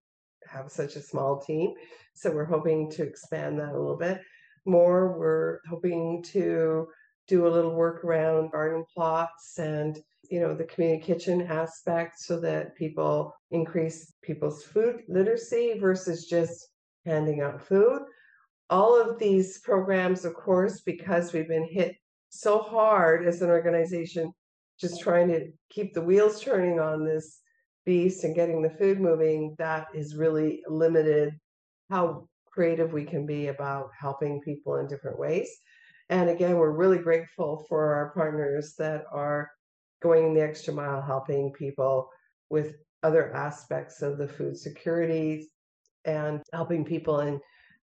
have 0.48 0.72
such 0.72 0.96
a 0.96 1.02
small 1.02 1.40
team. 1.40 1.74
So 2.14 2.32
we're 2.32 2.46
hoping 2.46 2.90
to 2.92 3.04
expand 3.04 3.60
that 3.60 3.74
a 3.74 3.80
little 3.80 3.98
bit 3.98 4.22
more. 4.66 5.18
We're 5.18 5.60
hoping 5.70 6.24
to 6.34 6.88
do 7.28 7.48
a 7.48 7.50
little 7.50 7.76
work 7.76 8.04
around 8.04 8.52
garden 8.52 8.86
plots 8.94 9.58
and 9.58 9.98
you 10.30 10.40
know 10.40 10.54
the 10.54 10.64
community 10.66 11.02
kitchen 11.02 11.42
aspect 11.42 12.20
so 12.20 12.40
that 12.40 12.76
people 12.76 13.34
increase 13.52 14.14
people's 14.22 14.64
food 14.64 15.02
literacy 15.08 15.78
versus 15.80 16.26
just 16.26 16.70
handing 17.06 17.42
out 17.42 17.62
food 17.62 18.02
all 18.70 19.00
of 19.00 19.20
these 19.20 19.60
programs 19.60 20.26
of 20.26 20.34
course 20.34 20.82
because 20.82 21.34
we've 21.34 21.48
been 21.48 21.68
hit 21.70 21.96
so 22.30 22.60
hard 22.60 23.28
as 23.28 23.42
an 23.42 23.50
organization 23.50 24.32
just 24.80 25.02
trying 25.02 25.28
to 25.28 25.52
keep 25.70 25.94
the 25.94 26.02
wheels 26.02 26.42
turning 26.42 26.80
on 26.80 27.06
this 27.06 27.42
beast 27.86 28.24
and 28.24 28.36
getting 28.36 28.62
the 28.62 28.70
food 28.70 29.00
moving, 29.00 29.56
that 29.58 29.88
is 29.94 30.16
really 30.16 30.64
limited 30.68 31.34
how 31.90 32.28
creative 32.52 32.94
we 32.94 33.04
can 33.04 33.26
be 33.26 33.48
about 33.48 33.90
helping 34.00 34.42
people 34.42 34.78
in 34.78 34.88
different 34.88 35.20
ways. 35.20 35.50
And 36.10 36.30
again, 36.30 36.58
we're 36.58 36.72
really 36.72 37.00
grateful 37.00 37.66
for 37.68 37.94
our 37.94 38.12
partners 38.14 38.76
that 38.78 39.06
are 39.12 39.50
going 40.02 40.34
the 40.34 40.42
extra 40.42 40.74
mile 40.74 41.02
helping 41.02 41.52
people 41.54 42.10
with 42.50 42.76
other 43.02 43.34
aspects 43.34 44.02
of 44.02 44.18
the 44.18 44.28
food 44.28 44.58
security 44.58 45.50
and 46.06 46.42
helping 46.54 46.86
people 46.86 47.22
in 47.22 47.40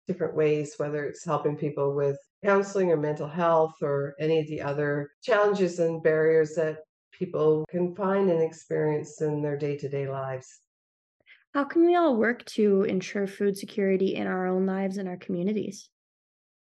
different 0.07 0.35
ways, 0.35 0.73
whether 0.77 1.05
it's 1.05 1.23
helping 1.23 1.55
people 1.55 1.95
with 1.95 2.17
counseling 2.43 2.91
or 2.91 2.97
mental 2.97 3.27
health 3.27 3.73
or 3.81 4.13
any 4.19 4.39
of 4.39 4.47
the 4.47 4.61
other 4.61 5.09
challenges 5.23 5.79
and 5.79 6.03
barriers 6.03 6.55
that 6.55 6.79
people 7.17 7.65
can 7.69 7.95
find 7.95 8.29
and 8.29 8.41
experience 8.41 9.21
in 9.21 9.41
their 9.41 9.57
day 9.57 9.77
to 9.77 9.89
day 9.89 10.07
lives. 10.07 10.59
How 11.53 11.63
can 11.63 11.85
we 11.85 11.95
all 11.95 12.15
work 12.15 12.45
to 12.45 12.83
ensure 12.83 13.25
food 13.25 13.57
security 13.57 14.15
in 14.15 14.27
our 14.27 14.47
own 14.47 14.65
lives 14.65 14.97
and 14.97 15.07
our 15.07 15.17
communities? 15.17 15.89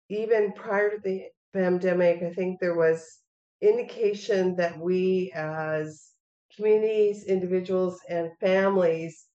Even 0.09 0.53
prior 0.53 0.91
to 0.91 0.97
the 1.03 1.25
pandemic, 1.53 2.23
I 2.23 2.33
think 2.33 2.59
there 2.59 2.75
was 2.75 3.19
indication 3.61 4.55
that 4.55 4.79
we 4.79 5.31
as 5.35 6.09
communities, 6.55 7.25
individuals, 7.25 7.99
and 8.09 8.31
families 8.39 9.25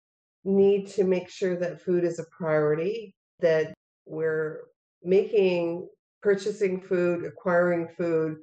need 0.44 0.88
to 0.88 1.04
make 1.04 1.30
sure 1.30 1.56
that 1.56 1.80
food 1.80 2.04
is 2.04 2.18
a 2.18 2.24
priority, 2.36 3.14
that 3.40 3.72
we're 4.06 4.62
making 5.02 5.88
purchasing 6.22 6.80
food, 6.80 7.24
acquiring 7.24 7.88
food 7.96 8.38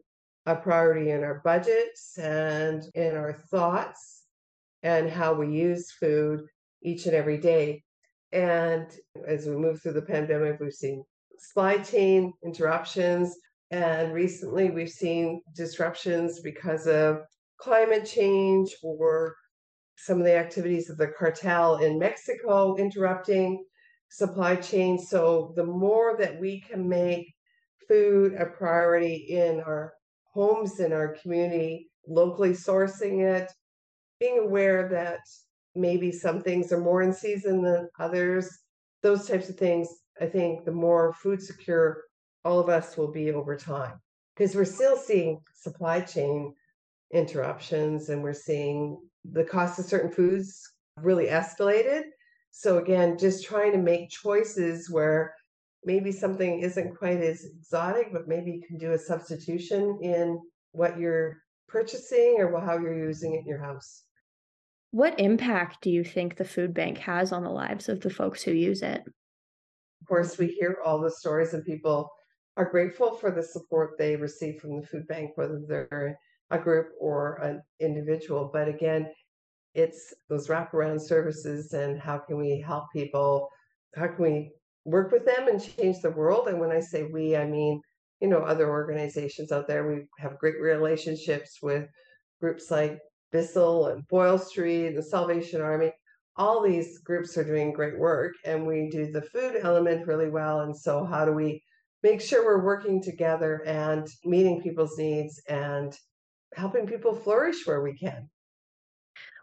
a 0.46 0.56
priority 0.56 1.12
in 1.12 1.24
our 1.24 1.42
budgets 1.44 2.18
and 2.18 2.84
in 2.96 3.16
our 3.16 3.34
thoughts 3.34 4.24
and 4.84 5.10
how 5.10 5.34
we 5.34 5.50
use 5.50 5.92
food 5.92 6.42
each 6.82 7.06
and 7.06 7.16
every 7.16 7.38
day. 7.38 7.84
And 8.32 8.88
as 9.28 9.46
we 9.46 9.56
move 9.56 9.82
through 9.82 9.94
the 9.94 10.02
pandemic, 10.02 10.60
we've 10.60 10.74
seen 10.74 11.04
supply 11.38 11.78
chain 11.78 12.34
interruptions. 12.44 13.36
And 13.70 14.14
recently, 14.14 14.72
we've 14.72 14.90
seen 14.90 15.42
disruptions 15.56 16.40
because 16.42 16.88
of 16.88 17.22
climate 17.58 18.06
change 18.06 18.76
or 18.84 19.36
some 19.98 20.18
of 20.20 20.26
the 20.26 20.36
activities 20.36 20.90
of 20.90 20.98
the 20.98 21.08
cartel 21.08 21.78
in 21.78 22.00
Mexico 22.00 22.76
interrupting 22.78 23.64
supply 24.10 24.56
chain. 24.56 24.98
So, 24.98 25.54
the 25.56 25.66
more 25.66 26.18
that 26.18 26.40
we 26.40 26.62
can 26.62 26.90
make 26.90 27.34
food 27.88 28.34
a 28.34 28.46
priority 28.46 29.16
in 29.30 29.62
our 29.62 29.94
homes, 30.34 30.80
in 30.80 30.94
our 30.94 31.16
community, 31.22 31.90
locally 32.08 32.52
sourcing 32.52 33.22
it, 33.22 33.52
being 34.20 34.40
aware 34.40 34.88
that 34.90 35.20
maybe 35.76 36.12
some 36.12 36.42
things 36.42 36.72
are 36.72 36.80
more 36.80 37.02
in 37.02 37.14
season 37.14 37.62
than 37.62 37.90
others, 38.00 38.50
those 39.02 39.28
types 39.28 39.50
of 39.50 39.58
things. 39.58 39.88
I 40.20 40.26
think 40.26 40.66
the 40.66 40.72
more 40.72 41.14
food 41.14 41.42
secure 41.42 42.04
all 42.46 42.60
of 42.60 42.70
us 42.70 42.98
will 42.98 43.12
be 43.12 43.32
over 43.32 43.56
time 43.56 44.00
because 44.36 44.56
we're 44.56 44.66
still 44.66 44.98
seeing 44.98 45.40
supply 45.54 46.02
chain 46.02 46.54
interruptions 47.14 48.10
and 48.10 48.22
we're 48.24 48.34
seeing 48.34 48.98
the 49.32 49.44
cost 49.44 49.80
of 49.80 49.86
certain 49.86 50.12
foods 50.12 50.62
really 50.98 51.26
escalated. 51.26 52.04
So, 52.52 52.78
again, 52.78 53.18
just 53.18 53.46
trying 53.46 53.72
to 53.72 53.78
make 53.78 54.10
choices 54.10 54.90
where 54.90 55.34
maybe 55.86 56.12
something 56.12 56.60
isn't 56.60 56.98
quite 56.98 57.22
as 57.22 57.46
exotic, 57.46 58.14
but 58.14 58.28
maybe 58.28 58.52
you 58.52 58.62
can 58.68 58.78
do 58.78 58.92
a 58.92 58.98
substitution 58.98 60.00
in 60.02 60.40
what 60.72 61.00
you're 61.00 61.38
purchasing 61.68 62.36
or 62.38 62.60
how 62.60 62.78
you're 62.78 62.98
using 62.98 63.34
it 63.34 63.40
in 63.40 63.48
your 63.48 63.62
house. 63.62 64.04
What 64.92 65.20
impact 65.20 65.82
do 65.82 65.90
you 65.90 66.04
think 66.04 66.36
the 66.36 66.46
food 66.46 66.74
bank 66.74 66.98
has 67.00 67.32
on 67.32 67.44
the 67.44 67.50
lives 67.50 67.88
of 67.88 68.02
the 68.02 68.10
folks 68.10 68.44
who 68.44 68.52
use 68.52 68.82
it? 68.82 69.02
Of 70.02 70.08
course, 70.08 70.38
we 70.38 70.48
hear 70.48 70.80
all 70.84 71.00
the 71.00 71.12
stories, 71.12 71.54
and 71.54 71.64
people 71.64 72.12
are 72.58 72.70
grateful 72.70 73.16
for 73.16 73.32
the 73.32 73.44
support 73.44 73.98
they 73.98 74.16
receive 74.16 74.60
from 74.60 74.82
the 74.82 74.86
food 74.86 75.08
bank, 75.08 75.32
whether 75.36 75.62
they're 75.68 76.18
a 76.50 76.58
group 76.58 76.90
or 77.00 77.36
an 77.36 77.62
individual. 77.80 78.50
But 78.52 78.68
again, 78.68 79.10
it's 79.74 80.14
those 80.28 80.50
wraparound 80.50 81.00
services 81.00 81.74
and 81.74 82.00
how 82.00 82.18
can 82.20 82.38
we 82.38 82.60
help 82.60 82.86
people? 82.94 83.48
How 83.96 84.08
can 84.08 84.22
we 84.22 84.52
work 84.86 85.12
with 85.12 85.26
them 85.26 85.48
and 85.48 85.62
change 85.62 86.02
the 86.02 86.12
world? 86.12 86.48
And 86.48 86.60
when 86.60 86.72
I 86.72 86.80
say 86.80 87.04
we, 87.04 87.36
I 87.36 87.46
mean, 87.46 87.82
you 88.22 88.28
know, 88.28 88.40
other 88.40 88.70
organizations 88.70 89.52
out 89.52 89.68
there. 89.68 89.88
We 89.88 90.04
have 90.20 90.38
great 90.38 90.62
relationships 90.62 91.58
with 91.62 91.88
groups 92.40 92.70
like 92.72 93.00
Bissell 93.32 93.88
and 93.88 94.08
Boyle 94.08 94.38
Street, 94.38 94.96
the 94.96 95.04
Salvation 95.04 95.62
Army. 95.62 95.92
All 96.38 96.62
these 96.62 97.00
groups 97.00 97.38
are 97.38 97.44
doing 97.44 97.74
great 97.74 97.98
work, 98.00 98.34
and 98.46 98.66
we 98.66 98.90
do 98.90 99.12
the 99.12 99.22
food 99.22 99.58
element 99.62 100.08
really 100.08 100.30
well. 100.30 100.62
And 100.62 100.78
so, 100.78 101.04
how 101.04 101.26
do 101.26 101.34
we 101.34 101.62
make 102.04 102.22
sure 102.22 102.46
we're 102.46 102.64
working 102.64 103.02
together 103.02 103.64
and 103.66 104.08
meeting 104.24 104.62
people's 104.62 104.98
needs 104.98 105.42
and 105.50 105.98
helping 106.56 106.88
people 106.88 107.16
flourish 107.16 107.66
where 107.66 107.82
we 107.82 107.98
can? 107.98 108.30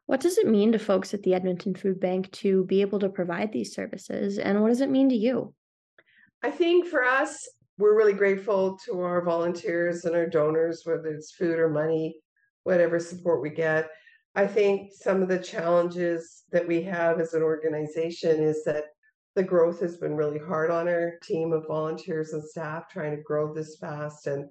What 0.08 0.20
does 0.20 0.38
it 0.38 0.46
mean 0.48 0.72
to 0.72 0.78
folks 0.78 1.12
at 1.12 1.22
the 1.22 1.34
Edmonton 1.34 1.74
Food 1.74 2.00
Bank 2.00 2.32
to 2.32 2.64
be 2.64 2.80
able 2.80 2.98
to 3.00 3.10
provide 3.10 3.52
these 3.52 3.74
services, 3.74 4.38
and 4.38 4.62
what 4.62 4.68
does 4.68 4.80
it 4.80 4.88
mean 4.88 5.10
to 5.10 5.14
you? 5.14 5.52
I 6.42 6.50
think 6.50 6.86
for 6.86 7.04
us, 7.04 7.46
we're 7.76 7.94
really 7.94 8.14
grateful 8.14 8.78
to 8.86 9.02
our 9.02 9.22
volunteers 9.22 10.06
and 10.06 10.16
our 10.16 10.26
donors, 10.26 10.80
whether 10.84 11.08
it's 11.08 11.32
food 11.32 11.58
or 11.58 11.68
money, 11.68 12.16
whatever 12.62 12.98
support 12.98 13.42
we 13.42 13.50
get. 13.50 13.90
I 14.34 14.46
think 14.46 14.92
some 14.94 15.20
of 15.20 15.28
the 15.28 15.38
challenges 15.38 16.44
that 16.52 16.66
we 16.66 16.80
have 16.84 17.20
as 17.20 17.34
an 17.34 17.42
organization 17.42 18.42
is 18.42 18.64
that 18.64 18.84
the 19.34 19.42
growth 19.42 19.78
has 19.80 19.98
been 19.98 20.16
really 20.16 20.38
hard 20.38 20.70
on 20.70 20.88
our 20.88 21.18
team 21.22 21.52
of 21.52 21.66
volunteers 21.68 22.32
and 22.32 22.42
staff 22.42 22.88
trying 22.88 23.14
to 23.14 23.22
grow 23.24 23.52
this 23.52 23.76
fast 23.78 24.26
and 24.26 24.48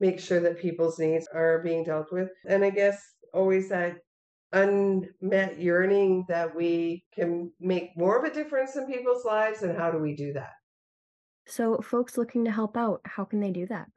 make 0.00 0.18
sure 0.18 0.40
that 0.40 0.58
people's 0.58 0.98
needs 0.98 1.28
are 1.34 1.62
being 1.62 1.84
dealt 1.84 2.10
with. 2.10 2.30
And 2.48 2.64
I 2.64 2.70
guess 2.70 2.98
always 3.34 3.68
that 3.68 3.98
unmet 4.54 5.58
yearning 5.60 6.24
that 6.28 6.54
we 6.54 7.04
can 7.14 7.52
make 7.60 7.96
more 7.96 8.16
of 8.16 8.24
a 8.24 8.32
difference 8.32 8.76
in 8.76 8.86
people's 8.86 9.24
lives 9.24 9.62
and 9.62 9.76
how 9.76 9.90
do 9.90 9.98
we 9.98 10.14
do 10.14 10.32
that? 10.32 10.52
So 11.46 11.78
folks 11.78 12.16
looking 12.16 12.44
to 12.44 12.50
help 12.50 12.76
out 12.76 13.00
how 13.04 13.24
can 13.24 13.40
they 13.40 13.50
do 13.50 13.66
that? 13.66 13.88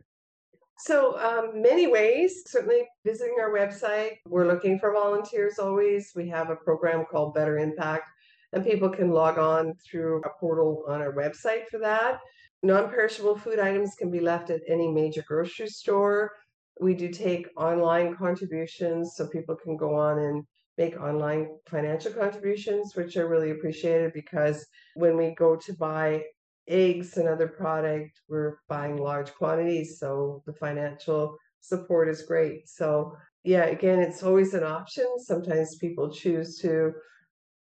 So 0.80 1.18
um, 1.20 1.62
many 1.62 1.88
ways 1.88 2.44
certainly 2.46 2.82
visiting 3.06 3.38
our 3.40 3.52
website. 3.52 4.18
We're 4.28 4.48
looking 4.48 4.78
for 4.80 4.92
volunteers 4.92 5.58
always. 5.60 6.12
We 6.16 6.28
have 6.30 6.50
a 6.50 6.56
program 6.56 7.06
called 7.10 7.34
better 7.34 7.58
impact 7.58 8.10
and 8.54 8.64
people 8.64 8.90
can 8.90 9.12
log 9.12 9.38
on 9.38 9.74
through 9.76 10.22
a 10.24 10.30
portal 10.40 10.84
on 10.88 11.02
our 11.02 11.14
website 11.14 11.68
for 11.70 11.78
that. 11.80 12.20
Non-perishable 12.64 13.38
food 13.38 13.60
items 13.60 13.96
can 13.96 14.10
be 14.10 14.20
left 14.20 14.50
at 14.50 14.62
any 14.68 14.92
major 14.92 15.24
grocery 15.28 15.68
store 15.68 16.32
we 16.80 16.94
do 16.94 17.10
take 17.10 17.48
online 17.58 18.16
contributions 18.16 19.14
so 19.16 19.28
people 19.28 19.56
can 19.56 19.78
go 19.78 19.96
on 19.96 20.20
and 20.20 20.44
make 20.78 21.00
online 21.00 21.50
financial 21.70 22.12
contributions, 22.12 22.96
which 22.96 23.18
are 23.18 23.28
really 23.28 23.52
appreciated 23.52 24.14
because 24.14 24.66
when 24.96 25.18
we 25.18 25.34
go 25.36 25.56
to 25.56 25.74
buy 25.74 26.24
eggs 26.68 27.18
and 27.18 27.28
other 27.28 27.48
product, 27.48 28.12
we're 28.28 28.58
buying 28.68 28.98
large 28.98 29.34
quantities. 29.34 29.98
So 30.00 30.44
the 30.46 30.54
financial 30.54 31.38
support 31.62 32.10
is 32.10 32.22
great. 32.24 32.70
So 32.70 33.16
yeah, 33.44 33.66
again, 33.66 34.00
it's 34.00 34.24
always 34.24 34.54
an 34.54 34.64
option. 34.64 35.06
Sometimes 35.18 35.78
people 35.78 36.12
choose 36.12 36.60
to 36.60 36.94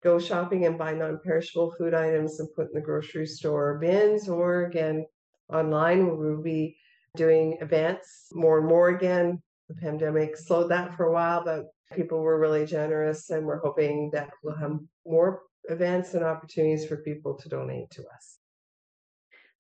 go 0.04 0.20
shopping 0.20 0.66
and 0.66 0.78
buy 0.78 0.94
non-perishable 0.94 1.74
food 1.78 1.94
items 1.94 2.40
and 2.40 2.50
put 2.56 2.68
in 2.68 2.74
the 2.74 2.82
grocery 2.82 3.26
store 3.26 3.78
bins, 3.80 4.28
or 4.28 4.66
again, 4.66 5.06
online 5.52 6.06
where 6.06 6.16
we'll 6.16 6.42
be 6.42 6.76
doing 7.16 7.58
events 7.62 8.28
more 8.34 8.60
and 8.60 8.68
more 8.68 8.90
again. 8.90 9.42
The 9.70 9.76
pandemic 9.76 10.38
slowed 10.38 10.70
that 10.72 10.96
for 10.96 11.06
a 11.06 11.14
while, 11.14 11.44
but 11.44 11.66
people 11.96 12.20
were 12.20 12.40
really 12.40 12.66
generous, 12.66 13.30
and 13.30 13.46
we're 13.46 13.62
hoping 13.62 14.10
that 14.14 14.30
we'll 14.44 14.56
have 14.58 14.78
more 15.06 15.42
events 15.70 16.14
and 16.14 16.24
opportunities 16.24 16.86
for 16.86 16.98
people 16.98 17.36
to 17.36 17.50
donate 17.50 17.90
to 17.92 18.02
us. 18.16 18.38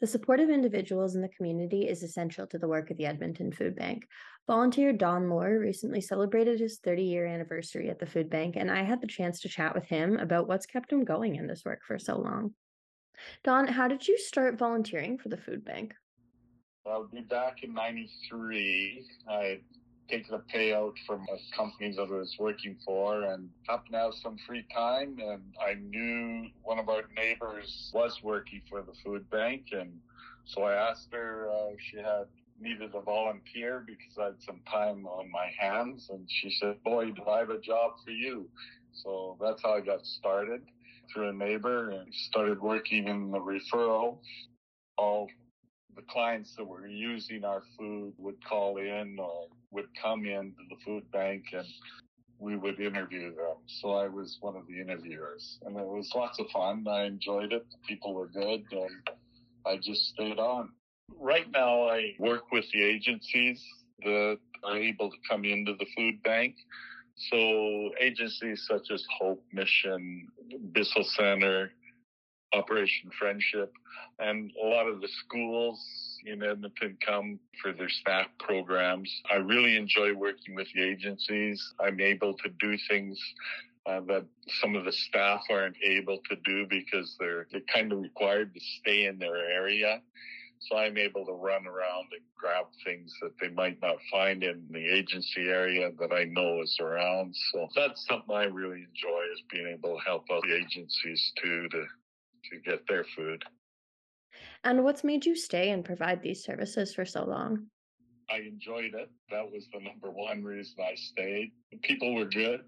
The 0.01 0.07
support 0.07 0.39
of 0.39 0.49
individuals 0.49 1.15
in 1.15 1.21
the 1.21 1.29
community 1.29 1.87
is 1.87 2.03
essential 2.03 2.45
to 2.47 2.59
the 2.59 2.67
work 2.67 2.91
of 2.91 2.97
the 2.97 3.05
Edmonton 3.05 3.51
Food 3.51 3.75
Bank. 3.75 4.05
Volunteer 4.45 4.91
Don 4.91 5.25
Moore 5.25 5.57
recently 5.57 6.01
celebrated 6.01 6.59
his 6.59 6.79
30 6.79 7.03
year 7.03 7.25
anniversary 7.25 7.89
at 7.89 7.99
the 7.99 8.05
food 8.05 8.29
bank, 8.29 8.55
and 8.57 8.69
I 8.69 8.83
had 8.83 9.01
the 9.01 9.07
chance 9.07 9.39
to 9.41 9.49
chat 9.49 9.73
with 9.73 9.85
him 9.85 10.17
about 10.17 10.47
what's 10.47 10.65
kept 10.65 10.91
him 10.91 11.05
going 11.05 11.37
in 11.37 11.47
this 11.47 11.63
work 11.65 11.79
for 11.87 11.97
so 11.97 12.19
long. 12.19 12.53
Don, 13.43 13.67
how 13.67 13.87
did 13.87 14.07
you 14.07 14.17
start 14.17 14.59
volunteering 14.59 15.17
for 15.17 15.29
the 15.29 15.37
food 15.37 15.63
bank? 15.63 15.93
I'll 16.87 17.05
be 17.05 17.21
back 17.21 17.63
in 17.63 17.73
93. 17.73 19.05
I 19.27 19.59
taken 20.07 20.35
a 20.35 20.39
payout 20.55 20.93
from 21.07 21.25
a 21.33 21.55
company 21.57 21.95
that 21.95 22.03
I 22.03 22.15
was 22.15 22.35
working 22.37 22.77
for 22.85 23.23
and 23.23 23.49
happened 23.67 23.93
to 23.93 23.97
have 23.97 24.13
some 24.21 24.37
free 24.45 24.65
time. 24.73 25.17
And 25.19 25.41
I 25.59 25.73
knew 25.73 26.47
one 26.61 26.77
of 26.77 26.89
our 26.89 27.03
neighbors 27.15 27.89
was 27.93 28.19
working 28.21 28.61
for 28.69 28.83
the 28.83 28.93
food 29.03 29.27
bank. 29.31 29.69
And 29.71 29.99
so 30.45 30.61
I 30.61 30.73
asked 30.73 31.07
her 31.11 31.49
uh, 31.49 31.73
if 31.73 31.79
she 31.89 31.97
had 31.97 32.27
needed 32.61 32.93
a 32.93 33.01
volunteer 33.01 33.83
because 33.85 34.17
I 34.19 34.25
had 34.25 34.41
some 34.45 34.61
time 34.71 35.07
on 35.07 35.31
my 35.31 35.51
hands. 35.57 36.09
And 36.11 36.27
she 36.29 36.51
said, 36.51 36.83
Boy, 36.83 37.11
do 37.11 37.23
I 37.27 37.39
have 37.39 37.49
a 37.49 37.59
job 37.59 37.93
for 38.03 38.11
you. 38.11 38.47
So 38.91 39.37
that's 39.41 39.63
how 39.63 39.73
I 39.73 39.81
got 39.81 40.05
started 40.05 40.61
through 41.11 41.29
a 41.29 41.33
neighbor 41.33 41.89
and 41.89 42.13
started 42.13 42.61
working 42.61 43.07
in 43.07 43.31
the 43.31 43.39
referral. 43.39 44.19
All 44.97 45.29
the 45.95 46.01
clients 46.09 46.55
that 46.55 46.65
were 46.65 46.87
using 46.87 47.43
our 47.43 47.63
food 47.77 48.13
would 48.17 48.43
call 48.43 48.77
in 48.77 49.17
or 49.19 49.47
would 49.71 49.87
come 50.01 50.25
into 50.25 50.63
the 50.69 50.75
food 50.85 51.09
bank 51.11 51.45
and 51.53 51.65
we 52.39 52.57
would 52.57 52.79
interview 52.79 53.33
them. 53.33 53.55
So 53.67 53.91
I 53.91 54.07
was 54.07 54.37
one 54.41 54.55
of 54.55 54.67
the 54.67 54.79
interviewers 54.79 55.57
and 55.65 55.77
it 55.77 55.85
was 55.85 56.11
lots 56.13 56.39
of 56.39 56.47
fun. 56.51 56.85
I 56.87 57.03
enjoyed 57.03 57.53
it. 57.53 57.65
The 57.71 57.77
people 57.87 58.13
were 58.13 58.27
good 58.27 58.63
and 58.71 59.09
I 59.65 59.77
just 59.77 60.07
stayed 60.07 60.37
on. 60.37 60.69
Right 61.17 61.49
now 61.51 61.87
I 61.87 62.13
work 62.19 62.51
with 62.51 62.65
the 62.73 62.83
agencies 62.83 63.63
that 64.03 64.37
are 64.63 64.77
able 64.77 65.09
to 65.09 65.17
come 65.29 65.45
into 65.45 65.73
the 65.79 65.85
food 65.95 66.21
bank. 66.23 66.55
So 67.31 67.91
agencies 68.01 68.65
such 68.69 68.91
as 68.91 69.03
Hope 69.17 69.41
Mission, 69.53 70.27
Bissell 70.73 71.05
Center, 71.15 71.71
Operation 72.55 73.11
Friendship, 73.19 73.73
and 74.19 74.51
a 74.63 74.67
lot 74.67 74.87
of 74.87 75.01
the 75.01 75.07
schools 75.07 75.79
in 76.25 76.41
Edmonton 76.43 76.97
come 77.05 77.39
for 77.61 77.73
their 77.73 77.89
staff 77.89 78.27
programs. 78.39 79.11
I 79.31 79.35
really 79.35 79.77
enjoy 79.77 80.13
working 80.13 80.55
with 80.55 80.67
the 80.73 80.83
agencies. 80.83 81.61
I'm 81.79 81.99
able 81.99 82.33
to 82.35 82.49
do 82.59 82.77
things 82.89 83.19
uh, 83.85 84.01
that 84.07 84.25
some 84.61 84.75
of 84.75 84.85
the 84.85 84.91
staff 84.91 85.41
aren't 85.49 85.77
able 85.83 86.19
to 86.29 86.35
do 86.43 86.65
because 86.67 87.15
they're 87.19 87.47
they're 87.51 87.61
kind 87.73 87.91
of 87.91 87.99
required 87.99 88.53
to 88.53 88.59
stay 88.79 89.05
in 89.05 89.19
their 89.19 89.37
area. 89.37 90.01
So 90.59 90.77
I'm 90.77 90.97
able 90.97 91.25
to 91.25 91.33
run 91.33 91.67
around 91.67 92.07
and 92.11 92.21
grab 92.35 92.65
things 92.83 93.13
that 93.21 93.33
they 93.39 93.49
might 93.49 93.79
not 93.81 93.97
find 94.11 94.43
in 94.43 94.65
the 94.71 94.83
agency 94.83 95.49
area 95.49 95.91
that 95.99 96.11
I 96.11 96.23
know 96.23 96.61
is 96.61 96.77
around. 96.81 97.35
So 97.51 97.67
that's 97.75 98.05
something 98.07 98.35
I 98.35 98.45
really 98.45 98.79
enjoy 98.79 99.21
is 99.33 99.43
being 99.51 99.67
able 99.67 99.97
to 99.97 100.03
help 100.03 100.25
out 100.31 100.41
the 100.41 100.55
agencies 100.55 101.33
too 101.41 101.67
to 101.69 101.85
to 102.51 102.59
get 102.59 102.87
their 102.87 103.03
food. 103.15 103.43
And 104.63 104.83
what's 104.83 105.03
made 105.03 105.25
you 105.25 105.35
stay 105.35 105.69
and 105.71 105.85
provide 105.85 106.21
these 106.21 106.43
services 106.43 106.93
for 106.93 107.05
so 107.05 107.23
long? 107.23 107.67
I 108.29 108.37
enjoyed 108.37 108.93
it. 108.95 109.09
That 109.29 109.51
was 109.51 109.67
the 109.71 109.79
number 109.79 110.11
one 110.11 110.43
reason 110.43 110.75
I 110.79 110.95
stayed. 110.95 111.51
The 111.71 111.77
people 111.77 112.15
were 112.15 112.25
good 112.25 112.61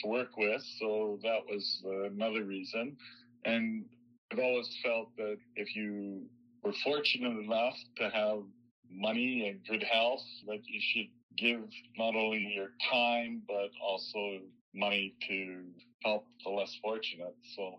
to 0.00 0.08
work 0.08 0.36
with, 0.36 0.62
so 0.78 1.18
that 1.22 1.40
was 1.48 1.82
another 1.84 2.44
reason. 2.44 2.96
And 3.44 3.86
I've 4.32 4.38
always 4.38 4.68
felt 4.84 5.16
that 5.16 5.38
if 5.56 5.74
you 5.74 6.26
were 6.62 6.74
fortunate 6.84 7.38
enough 7.38 7.76
to 7.96 8.10
have 8.10 8.42
money 8.90 9.48
and 9.48 9.60
good 9.66 9.86
health, 9.90 10.22
that 10.46 10.60
you 10.66 10.80
should 10.80 11.08
give 11.36 11.60
not 11.96 12.14
only 12.14 12.52
your 12.54 12.70
time, 12.90 13.42
but 13.48 13.70
also 13.82 14.40
money 14.74 15.14
to 15.28 15.64
help 16.04 16.26
the 16.44 16.50
less 16.50 16.76
fortunate. 16.82 17.34
So 17.56 17.78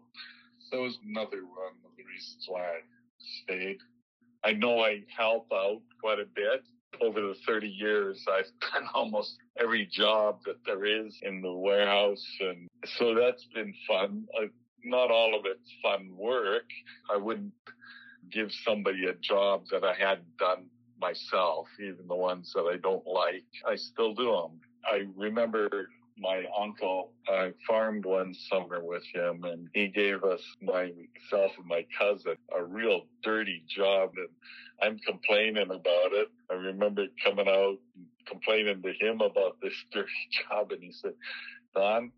that 0.72 0.80
was 0.80 0.98
another 1.08 1.44
one 1.44 1.74
of 1.86 1.92
the 1.98 2.04
reasons 2.04 2.46
why 2.48 2.62
I 2.62 2.80
stayed. 3.44 3.78
I 4.44 4.54
know 4.54 4.80
I 4.80 5.04
help 5.16 5.48
out 5.54 5.82
quite 6.00 6.20
a 6.20 6.26
bit. 6.26 6.64
Over 7.00 7.22
the 7.22 7.36
30 7.48 7.68
years, 7.68 8.24
I've 8.32 8.52
done 8.74 8.88
almost 8.94 9.38
every 9.60 9.86
job 9.86 10.40
that 10.46 10.58
there 10.66 10.86
is 10.86 11.18
in 11.22 11.42
the 11.42 11.52
warehouse. 11.52 12.26
And 12.40 12.68
so 12.98 13.16
that's 13.16 13.46
been 13.54 13.74
fun. 13.88 14.26
Not 14.84 15.12
all 15.12 15.38
of 15.38 15.46
it's 15.46 15.72
fun 15.84 16.12
work. 16.16 16.70
I 17.14 17.18
wouldn't 17.18 17.54
give 18.32 18.52
somebody 18.66 19.06
a 19.06 19.14
job 19.14 19.66
that 19.72 19.84
I 19.84 19.94
hadn't 19.94 20.38
done 20.38 20.68
myself, 21.00 21.68
even 21.80 22.08
the 22.08 22.16
ones 22.16 22.52
that 22.56 22.64
I 22.64 22.78
don't 22.78 23.06
like. 23.06 23.46
I 23.68 23.76
still 23.76 24.14
do 24.14 24.32
them. 24.32 24.60
I 24.86 25.06
remember 25.16 25.90
my 26.18 26.44
uncle, 26.60 27.12
I 27.28 27.54
farmed 27.68 28.06
one 28.06 28.34
summer 28.50 28.84
with 28.84 29.04
him 29.14 29.44
and 29.44 29.68
he 29.74 29.88
gave 29.88 30.24
us, 30.24 30.42
myself 30.62 31.52
and 31.58 31.68
my 31.68 31.86
cousin, 31.98 32.36
a 32.56 32.64
real 32.64 33.04
dirty 33.24 33.64
job 33.68 34.12
and 34.18 34.30
I'm 34.82 35.00
complaining 35.00 35.70
about 35.70 36.14
it. 36.14 36.28
I 36.50 36.56
remember 36.56 37.06
coming 37.24 37.48
out 37.48 37.78
complaining 38.28 38.82
to 38.82 38.94
him 38.94 39.22
about 39.22 39.58
this 39.62 39.74
dirty 39.94 40.12
job 40.50 40.72
and 40.72 40.84
he 40.84 40.92
said, 40.92 41.14
Don, 41.76 42.12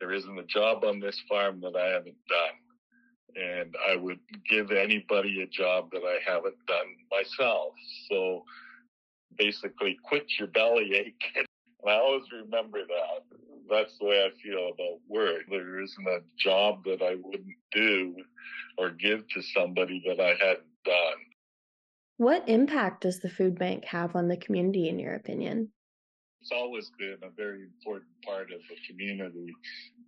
there 0.00 0.12
isn't 0.12 0.38
a 0.38 0.44
job 0.44 0.84
on 0.84 1.00
this 1.00 1.20
farm 1.28 1.60
that 1.62 1.76
I 1.76 1.86
haven't 1.88 2.16
done. 2.28 3.42
And 3.42 3.74
I 3.90 3.96
would 3.96 4.20
give 4.48 4.70
anybody 4.70 5.42
a 5.42 5.46
job 5.46 5.90
that 5.92 6.02
I 6.04 6.18
haven't 6.26 6.56
done 6.66 6.86
myself. 7.10 7.72
So 8.10 8.44
basically 9.36 9.98
quit 10.04 10.26
your 10.38 10.48
belly 10.48 10.94
ache 10.94 11.46
And 11.86 11.94
I 11.94 11.98
always 11.98 12.24
remember 12.32 12.80
that. 12.80 13.38
That's 13.70 13.96
the 13.98 14.06
way 14.06 14.24
I 14.24 14.30
feel 14.42 14.70
about 14.74 15.00
work. 15.08 15.42
There 15.48 15.80
isn't 15.80 16.06
a 16.06 16.20
job 16.36 16.84
that 16.84 17.00
I 17.00 17.16
wouldn't 17.22 17.56
do 17.72 18.16
or 18.76 18.90
give 18.90 19.26
to 19.28 19.42
somebody 19.42 20.02
that 20.06 20.20
I 20.20 20.30
hadn't 20.30 20.66
done. 20.84 21.18
What 22.16 22.48
impact 22.48 23.02
does 23.02 23.20
the 23.20 23.28
food 23.28 23.58
bank 23.58 23.84
have 23.84 24.16
on 24.16 24.26
the 24.26 24.36
community, 24.36 24.88
in 24.88 24.98
your 24.98 25.14
opinion? 25.14 25.68
It's 26.40 26.50
always 26.52 26.90
been 26.98 27.18
a 27.22 27.30
very 27.30 27.62
important 27.62 28.10
part 28.24 28.50
of 28.52 28.60
the 28.68 28.76
community. 28.88 29.52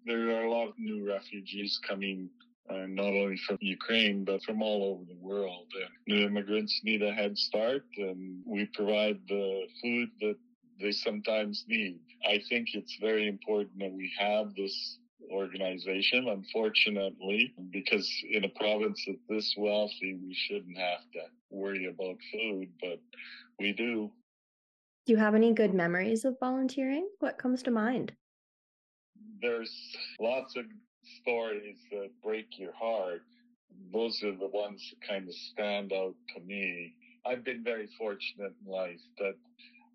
There 0.04 0.36
are 0.36 0.44
a 0.44 0.50
lot 0.50 0.68
of 0.68 0.74
new 0.78 1.06
refugees 1.06 1.80
coming 1.86 2.28
uh, 2.70 2.86
not 2.88 3.06
only 3.06 3.38
from 3.46 3.58
Ukraine, 3.60 4.24
but 4.24 4.42
from 4.42 4.62
all 4.62 4.84
over 4.84 5.04
the 5.04 5.18
world. 5.20 5.66
And 5.74 5.90
new 6.06 6.26
immigrants 6.26 6.80
need 6.84 7.02
a 7.02 7.12
head 7.12 7.36
start, 7.38 7.84
and 7.96 8.40
we 8.44 8.66
provide 8.66 9.18
the 9.28 9.62
food 9.82 10.10
that 10.20 10.36
they 10.80 10.92
sometimes 10.92 11.64
need. 11.68 12.00
I 12.26 12.40
think 12.48 12.68
it's 12.74 12.96
very 13.00 13.28
important 13.28 13.78
that 13.78 13.92
we 13.92 14.12
have 14.18 14.54
this 14.54 14.98
organization, 15.30 16.28
unfortunately, 16.28 17.52
because 17.70 18.10
in 18.30 18.44
a 18.44 18.48
province 18.50 19.02
that's 19.06 19.18
this 19.28 19.54
wealthy, 19.56 20.18
we 20.22 20.34
shouldn't 20.34 20.78
have 20.78 21.00
to 21.12 21.20
worry 21.50 21.86
about 21.86 22.16
food, 22.32 22.68
but 22.80 23.00
we 23.58 23.72
do. 23.72 24.10
Do 25.06 25.12
you 25.12 25.18
have 25.18 25.34
any 25.34 25.52
good 25.52 25.74
memories 25.74 26.24
of 26.24 26.38
volunteering? 26.38 27.08
What 27.18 27.38
comes 27.38 27.62
to 27.64 27.70
mind? 27.70 28.12
There's 29.40 29.72
lots 30.20 30.56
of 30.56 30.64
stories 31.20 31.76
that 31.90 32.10
break 32.22 32.58
your 32.58 32.72
heart. 32.72 33.22
Those 33.92 34.22
are 34.22 34.36
the 34.36 34.48
ones 34.48 34.82
that 34.90 35.08
kind 35.08 35.28
of 35.28 35.34
stand 35.34 35.92
out 35.92 36.14
to 36.34 36.42
me. 36.42 36.94
I've 37.26 37.44
been 37.44 37.64
very 37.64 37.88
fortunate 37.98 38.52
in 38.64 38.72
life 38.72 39.00
that 39.18 39.34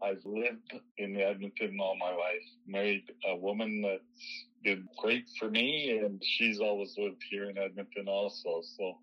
I've 0.04 0.26
lived 0.26 0.74
in 0.98 1.16
Edmonton 1.20 1.78
all 1.80 1.96
my 1.98 2.10
life, 2.10 2.44
married 2.68 3.04
a 3.26 3.36
woman 3.38 3.82
that's 3.82 4.46
been 4.64 4.88
great 4.98 5.26
for 5.40 5.50
me, 5.50 6.00
and 6.04 6.22
she's 6.24 6.60
always 6.60 6.94
lived 6.98 7.24
here 7.30 7.50
in 7.50 7.58
Edmonton 7.58 8.08
also. 8.10 8.62
So 8.78 8.98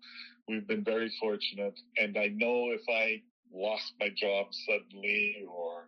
we've 0.47 0.67
been 0.67 0.83
very 0.83 1.11
fortunate. 1.19 1.79
And 1.97 2.17
I 2.17 2.27
know 2.27 2.71
if 2.71 2.81
I 2.87 3.21
lost 3.51 3.93
my 3.99 4.09
job 4.15 4.47
suddenly 4.51 5.43
or 5.49 5.87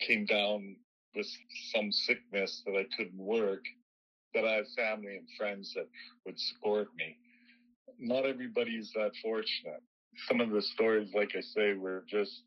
came 0.00 0.26
down 0.26 0.76
with 1.14 1.26
some 1.74 1.90
sickness 1.90 2.62
that 2.64 2.76
I 2.76 2.86
couldn't 2.96 3.18
work, 3.18 3.64
that 4.34 4.44
I 4.44 4.52
have 4.52 4.66
family 4.76 5.16
and 5.16 5.28
friends 5.36 5.72
that 5.74 5.88
would 6.24 6.38
support 6.38 6.88
me. 6.96 7.16
Not 7.98 8.26
everybody 8.26 8.72
is 8.72 8.92
that 8.94 9.12
fortunate. 9.22 9.82
Some 10.28 10.40
of 10.40 10.50
the 10.50 10.62
stories, 10.62 11.10
like 11.14 11.32
I 11.36 11.40
say, 11.40 11.74
were 11.74 12.04
just 12.08 12.42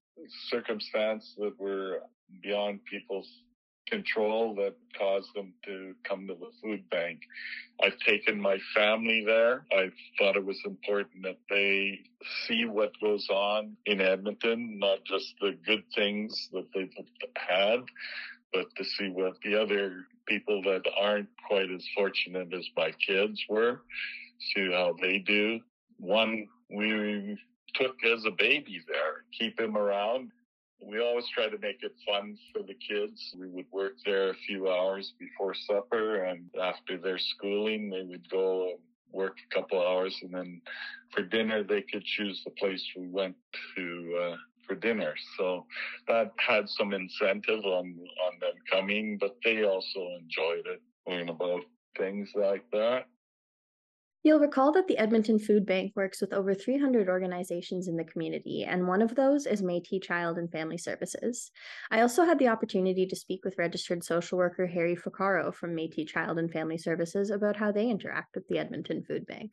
circumstance 0.49 1.33
that 1.37 1.59
were 1.59 2.01
beyond 2.41 2.79
people's 2.85 3.29
control 3.87 4.55
that 4.55 4.75
caused 4.97 5.29
them 5.35 5.53
to 5.63 5.93
come 6.03 6.27
to 6.27 6.33
the 6.33 6.49
food 6.61 6.89
bank. 6.89 7.19
I've 7.83 7.97
taken 7.99 8.39
my 8.39 8.57
family 8.73 9.23
there. 9.25 9.65
I 9.71 9.91
thought 10.17 10.35
it 10.35 10.45
was 10.45 10.59
important 10.65 11.23
that 11.23 11.37
they 11.49 11.99
see 12.47 12.65
what 12.65 12.99
goes 13.01 13.27
on 13.29 13.77
in 13.85 14.01
Edmonton, 14.01 14.79
not 14.79 15.03
just 15.05 15.35
the 15.39 15.57
good 15.65 15.83
things 15.93 16.49
that 16.53 16.65
they've 16.73 16.89
had, 17.35 17.81
but 18.53 18.65
to 18.77 18.83
see 18.83 19.09
what 19.09 19.33
the 19.43 19.61
other 19.61 20.05
people 20.27 20.61
that 20.63 20.83
aren't 20.99 21.29
quite 21.47 21.69
as 21.69 21.85
fortunate 21.95 22.53
as 22.53 22.67
my 22.75 22.91
kids 23.05 23.39
were, 23.49 23.81
see 24.53 24.71
how 24.71 24.95
they 24.99 25.19
do. 25.19 25.59
One, 25.99 26.47
we 26.69 27.37
took 27.75 27.95
as 28.03 28.25
a 28.25 28.31
baby 28.31 28.81
there, 28.87 29.14
keep 29.37 29.59
him 29.59 29.77
around. 29.77 30.31
We 30.81 30.99
always 30.99 31.25
try 31.33 31.49
to 31.49 31.57
make 31.57 31.81
it 31.81 31.93
fun 32.05 32.37
for 32.53 32.61
the 32.61 32.75
kids. 32.75 33.33
We 33.39 33.47
would 33.47 33.65
work 33.71 33.93
there 34.05 34.29
a 34.29 34.35
few 34.47 34.69
hours 34.69 35.13
before 35.19 35.53
supper 35.53 36.25
and 36.25 36.49
after 36.61 36.97
their 36.97 37.17
schooling, 37.17 37.89
they 37.89 38.03
would 38.03 38.29
go 38.29 38.73
work 39.11 39.37
a 39.49 39.55
couple 39.55 39.81
hours 39.81 40.17
and 40.21 40.33
then 40.33 40.61
for 41.11 41.23
dinner 41.23 41.63
they 41.63 41.81
could 41.81 42.03
choose 42.03 42.41
the 42.43 42.51
place 42.51 42.83
we 42.95 43.07
went 43.07 43.35
to 43.75 44.19
uh, 44.21 44.35
for 44.67 44.75
dinner. 44.75 45.13
So 45.37 45.65
that 46.07 46.31
had 46.37 46.67
some 46.69 46.93
incentive 46.93 47.63
on 47.63 47.97
on 48.27 48.39
them 48.41 48.55
coming, 48.71 49.17
but 49.19 49.37
they 49.43 49.63
also 49.63 50.09
enjoyed 50.19 50.65
it, 50.65 50.81
learning 51.07 51.29
about 51.29 51.61
things 51.97 52.29
like 52.35 52.65
that. 52.71 53.05
You'll 54.25 54.39
recall 54.39 54.71
that 54.71 54.87
the 54.87 54.97
Edmonton 54.97 55.37
Food 55.37 55.67
Bank 55.67 55.91
works 55.95 56.19
with 56.19 56.33
over 56.33 56.55
300 56.55 57.07
organizations 57.09 57.87
in 57.87 57.95
the 57.95 58.03
community, 58.03 58.63
and 58.63 58.87
one 58.87 59.03
of 59.03 59.13
those 59.13 59.45
is 59.45 59.61
Metis 59.61 59.99
Child 60.01 60.39
and 60.39 60.51
Family 60.51 60.79
Services. 60.79 61.51
I 61.91 62.01
also 62.01 62.23
had 62.25 62.39
the 62.39 62.47
opportunity 62.47 63.05
to 63.05 63.15
speak 63.15 63.45
with 63.45 63.59
registered 63.59 64.03
social 64.03 64.39
worker 64.39 64.65
Harry 64.65 64.95
Ficaro 64.95 65.53
from 65.53 65.75
Metis 65.75 66.09
Child 66.09 66.39
and 66.39 66.51
Family 66.51 66.79
Services 66.79 67.29
about 67.29 67.55
how 67.55 67.71
they 67.71 67.87
interact 67.87 68.33
with 68.33 68.47
the 68.47 68.57
Edmonton 68.57 69.03
Food 69.03 69.27
Bank. 69.27 69.51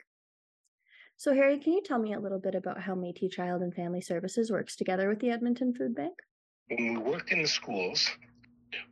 So, 1.18 1.34
Harry, 1.34 1.58
can 1.58 1.74
you 1.74 1.82
tell 1.84 1.98
me 1.98 2.14
a 2.14 2.20
little 2.20 2.40
bit 2.40 2.54
about 2.54 2.80
how 2.80 2.94
Metis 2.94 3.34
Child 3.34 3.60
and 3.60 3.74
Family 3.74 4.00
Services 4.00 4.50
works 4.50 4.74
together 4.74 5.10
with 5.10 5.20
the 5.20 5.28
Edmonton 5.28 5.74
Food 5.74 5.94
Bank? 5.94 6.14
When 6.68 6.94
we 6.94 7.10
worked 7.10 7.30
in 7.30 7.42
the 7.42 7.48
schools, 7.48 8.08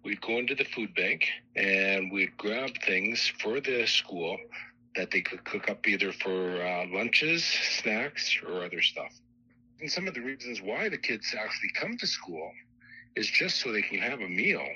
we'd 0.04 0.20
go 0.20 0.36
into 0.36 0.54
the 0.54 0.64
food 0.64 0.94
bank 0.94 1.26
and 1.56 2.12
we'd 2.12 2.36
grab 2.36 2.68
things 2.84 3.32
for 3.40 3.60
the 3.60 3.86
school 3.86 4.36
that 4.96 5.10
they 5.10 5.20
could 5.20 5.44
cook 5.44 5.70
up 5.70 5.86
either 5.86 6.12
for 6.12 6.62
uh, 6.62 6.86
lunches, 6.92 7.44
snacks, 7.44 8.36
or 8.46 8.64
other 8.64 8.82
stuff. 8.82 9.12
And 9.80 9.90
some 9.90 10.08
of 10.08 10.14
the 10.14 10.20
reasons 10.20 10.60
why 10.60 10.88
the 10.88 10.98
kids 10.98 11.34
actually 11.38 11.70
come 11.74 11.96
to 11.98 12.06
school 12.06 12.50
is 13.16 13.26
just 13.26 13.60
so 13.60 13.72
they 13.72 13.82
can 13.82 13.98
have 13.98 14.20
a 14.20 14.28
meal 14.28 14.66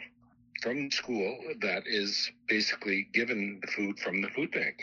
from 0.62 0.90
school 0.90 1.36
that 1.60 1.82
is 1.86 2.30
basically 2.48 3.06
given 3.12 3.60
the 3.60 3.66
food 3.66 3.98
from 3.98 4.22
the 4.22 4.28
food 4.28 4.50
bank. 4.52 4.76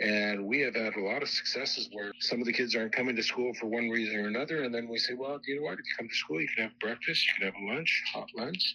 And 0.00 0.46
we 0.46 0.60
have 0.60 0.74
had 0.74 0.96
a 0.96 1.00
lot 1.00 1.22
of 1.22 1.28
successes 1.28 1.88
where 1.92 2.12
some 2.18 2.40
of 2.40 2.46
the 2.46 2.52
kids 2.52 2.74
aren't 2.74 2.92
coming 2.92 3.16
to 3.16 3.22
school 3.22 3.54
for 3.54 3.66
one 3.66 3.88
reason 3.88 4.16
or 4.16 4.28
another. 4.28 4.64
And 4.64 4.74
then 4.74 4.88
we 4.88 4.98
say, 4.98 5.14
well, 5.14 5.40
you 5.46 5.56
know 5.56 5.62
what? 5.62 5.74
If 5.74 5.86
you 5.86 5.94
come 5.96 6.08
to 6.08 6.14
school, 6.14 6.40
you 6.40 6.48
can 6.54 6.64
have 6.64 6.78
breakfast, 6.78 7.26
you 7.26 7.32
can 7.38 7.52
have 7.52 7.62
a 7.62 7.74
lunch, 7.74 8.02
hot 8.12 8.28
lunch. 8.36 8.74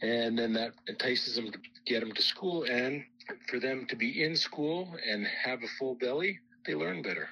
And 0.00 0.38
then 0.38 0.52
that 0.54 0.72
entices 0.88 1.36
them 1.36 1.52
to 1.52 1.58
get 1.86 2.00
them 2.00 2.12
to 2.12 2.22
school. 2.22 2.64
And 2.64 3.04
for 3.48 3.58
them 3.58 3.86
to 3.88 3.96
be 3.96 4.24
in 4.24 4.36
school 4.36 4.88
and 5.08 5.26
have 5.44 5.62
a 5.62 5.68
full 5.78 5.94
belly, 5.94 6.38
they 6.66 6.74
learn 6.74 7.02
better. 7.02 7.28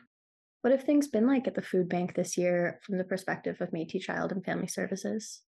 What 0.63 0.73
have 0.73 0.85
things 0.85 1.09
been 1.09 1.27
like 1.27 1.47
at 1.47 1.55
the 1.55 1.63
food 1.63 1.89
bank 1.89 2.15
this 2.15 2.37
year 2.37 2.81
from 2.83 2.99
the 2.99 3.05
perspective 3.05 3.57
of 3.61 3.73
Metis 3.73 4.05
Child 4.05 4.33
and 4.33 4.45
Family 4.45 4.67
Services? 4.67 5.43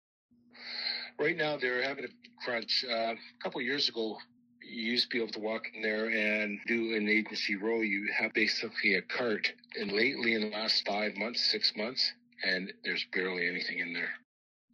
Right 1.18 1.36
now, 1.36 1.58
they're 1.58 1.82
having 1.82 2.04
a 2.06 2.44
crunch. 2.44 2.84
Uh, 2.88 3.12
a 3.12 3.16
couple 3.42 3.60
years 3.60 3.88
ago, 3.88 4.16
you 4.62 4.92
used 4.92 5.10
to 5.10 5.16
be 5.16 5.22
able 5.22 5.32
to 5.32 5.40
walk 5.40 5.64
in 5.74 5.82
there 5.82 6.08
and 6.08 6.58
do 6.66 6.94
an 6.96 7.08
agency 7.08 7.56
role. 7.56 7.84
You 7.84 8.08
have 8.16 8.32
basically 8.32 8.94
a 8.94 9.02
cart. 9.02 9.52
And 9.78 9.92
lately, 9.92 10.34
in 10.34 10.42
the 10.42 10.50
last 10.50 10.86
five 10.86 11.16
months, 11.16 11.50
six 11.50 11.72
months, 11.76 12.10
and 12.42 12.72
there's 12.84 13.04
barely 13.12 13.46
anything 13.46 13.80
in 13.80 13.92
there. 13.92 14.10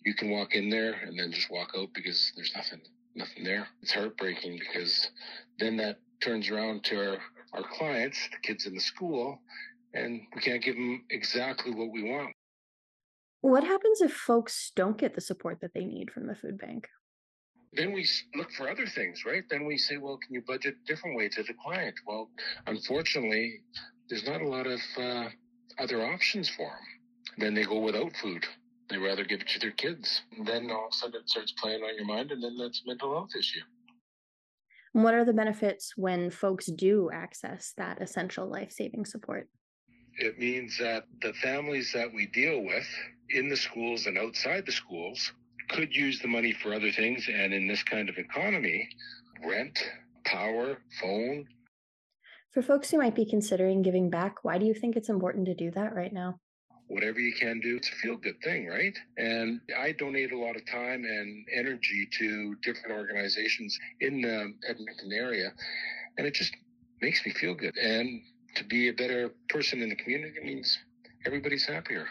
You 0.05 0.15
can 0.15 0.31
walk 0.31 0.55
in 0.55 0.71
there 0.71 0.93
and 0.93 1.19
then 1.19 1.33
just 1.33 1.51
walk 1.51 1.73
out 1.77 1.89
because 1.95 2.33
there's 2.37 2.55
nothing 2.55 2.81
nothing 3.15 3.43
there. 3.43 3.67
It's 3.83 3.93
heartbreaking 3.93 4.61
because 4.61 5.11
then 5.59 5.77
that 5.79 5.99
turns 6.21 6.51
around 6.51 6.85
to 6.85 6.97
our, 6.97 7.19
our 7.53 7.65
clients, 7.77 8.19
the 8.31 8.39
kids 8.47 8.67
in 8.67 8.75
the 8.75 8.81
school, 8.81 9.39
and 9.95 10.21
we 10.35 10.41
can't 10.41 10.63
give 10.63 10.77
them 10.77 11.05
exactly 11.11 11.73
what 11.73 11.91
we 11.93 12.03
want. 12.03 12.35
What 13.41 13.65
happens 13.65 14.01
if 14.01 14.13
folks 14.13 14.73
don't 14.75 14.99
get 14.99 15.15
the 15.15 15.21
support 15.21 15.61
that 15.61 15.73
they 15.75 15.85
need 15.85 16.11
from 16.11 16.27
the 16.27 16.35
food 16.35 16.59
bank? 16.59 16.89
Then 17.73 17.93
we 17.93 18.07
look 18.35 18.51
for 18.53 18.69
other 18.69 18.87
things, 18.87 19.25
right? 19.25 19.45
Then 19.51 19.67
we 19.67 19.77
say, 19.77 19.99
well, 19.99 20.17
can 20.17 20.35
you 20.35 20.43
budget 20.43 20.75
different 20.87 21.17
way 21.17 21.29
to 21.29 21.43
the 21.43 21.55
client? 21.63 21.95
Well, 22.07 22.31
unfortunately, 22.67 23.61
there's 24.09 24.27
not 24.27 24.41
a 24.41 24.49
lot 24.49 24.67
of 24.67 24.81
uh, 24.97 25.29
other 25.79 26.05
options 26.05 26.49
for 26.49 26.67
them. 26.67 26.87
Then 27.39 27.55
they 27.55 27.65
go 27.65 27.81
without 27.81 28.17
food. 28.17 28.45
They 28.89 28.97
rather 28.97 29.25
give 29.25 29.41
it 29.41 29.49
to 29.49 29.59
their 29.59 29.73
kids. 29.73 30.23
And 30.37 30.47
Then 30.47 30.71
all 30.71 30.87
of 30.87 30.93
a 30.93 30.97
sudden 30.97 31.21
it 31.21 31.29
starts 31.29 31.53
playing 31.53 31.83
on 31.83 31.95
your 31.95 32.07
mind, 32.07 32.33
and 32.33 32.43
then 32.43 32.57
that's 32.57 32.83
a 32.85 32.89
mental 32.89 33.13
health 33.13 33.31
issue. 33.39 33.61
What 34.93 35.15
are 35.15 35.25
the 35.25 35.33
benefits 35.33 35.93
when 35.97 36.31
folks 36.31 36.67
do 36.67 37.11
access 37.13 37.73
that 37.77 38.01
essential 38.01 38.47
life 38.49 38.73
saving 38.73 39.05
support? 39.05 39.49
It 40.19 40.39
means 40.39 40.77
that 40.79 41.05
the 41.23 41.33
families 41.35 41.93
that 41.93 42.13
we 42.13 42.27
deal 42.27 42.63
with 42.63 42.87
in 43.31 43.49
the 43.49 43.57
schools 43.57 44.07
and 44.07 44.19
outside 44.19 44.67
the 44.67 44.73
schools 44.73 45.33
could 45.69 45.95
use 45.95 46.19
the 46.21 46.29
money 46.29 46.53
for 46.53 46.75
other 46.75 46.91
things. 46.91 47.29
And 47.33 47.53
in 47.53 47.69
this 47.69 47.83
kind 47.83 48.09
of 48.09 48.17
economy, 48.19 48.89
rent, 49.47 49.79
power, 50.25 50.79
phone, 51.01 51.47
For 52.53 52.63
folks 52.63 52.91
who 52.91 52.99
might 52.99 53.15
be 53.15 53.27
considering 53.29 53.83
giving 53.83 54.11
back, 54.11 54.43
why 54.43 54.59
do 54.59 54.67
you 54.67 54.75
think 54.75 54.97
it's 54.97 55.11
important 55.11 55.47
to 55.47 55.55
do 55.55 55.71
that 55.73 55.95
right 55.95 56.13
now? 56.13 56.41
Whatever 56.89 57.21
you 57.21 57.33
can 57.33 57.61
do, 57.61 57.77
it's 57.77 57.89
a 57.89 57.93
feel 57.93 58.17
good 58.17 58.41
thing, 58.43 58.67
right? 58.67 58.97
And 59.17 59.61
I 59.79 59.93
donate 59.93 60.33
a 60.33 60.39
lot 60.39 60.57
of 60.57 60.67
time 60.67 61.05
and 61.05 61.47
energy 61.55 62.09
to 62.19 62.55
different 62.63 62.97
organizations 62.97 63.79
in 64.01 64.23
the 64.23 64.53
Edmonton 64.69 65.13
area. 65.13 65.53
And 66.17 66.27
it 66.27 66.35
just 66.35 66.55
makes 67.01 67.25
me 67.25 67.33
feel 67.33 67.55
good. 67.55 67.77
And 67.77 68.23
to 68.57 68.65
be 68.65 68.89
a 68.89 68.93
better 68.93 69.31
person 69.49 69.83
in 69.83 69.91
the 69.91 69.97
community 69.97 70.41
means 70.43 70.79
everybody's 71.25 71.67
happier. 71.67 72.07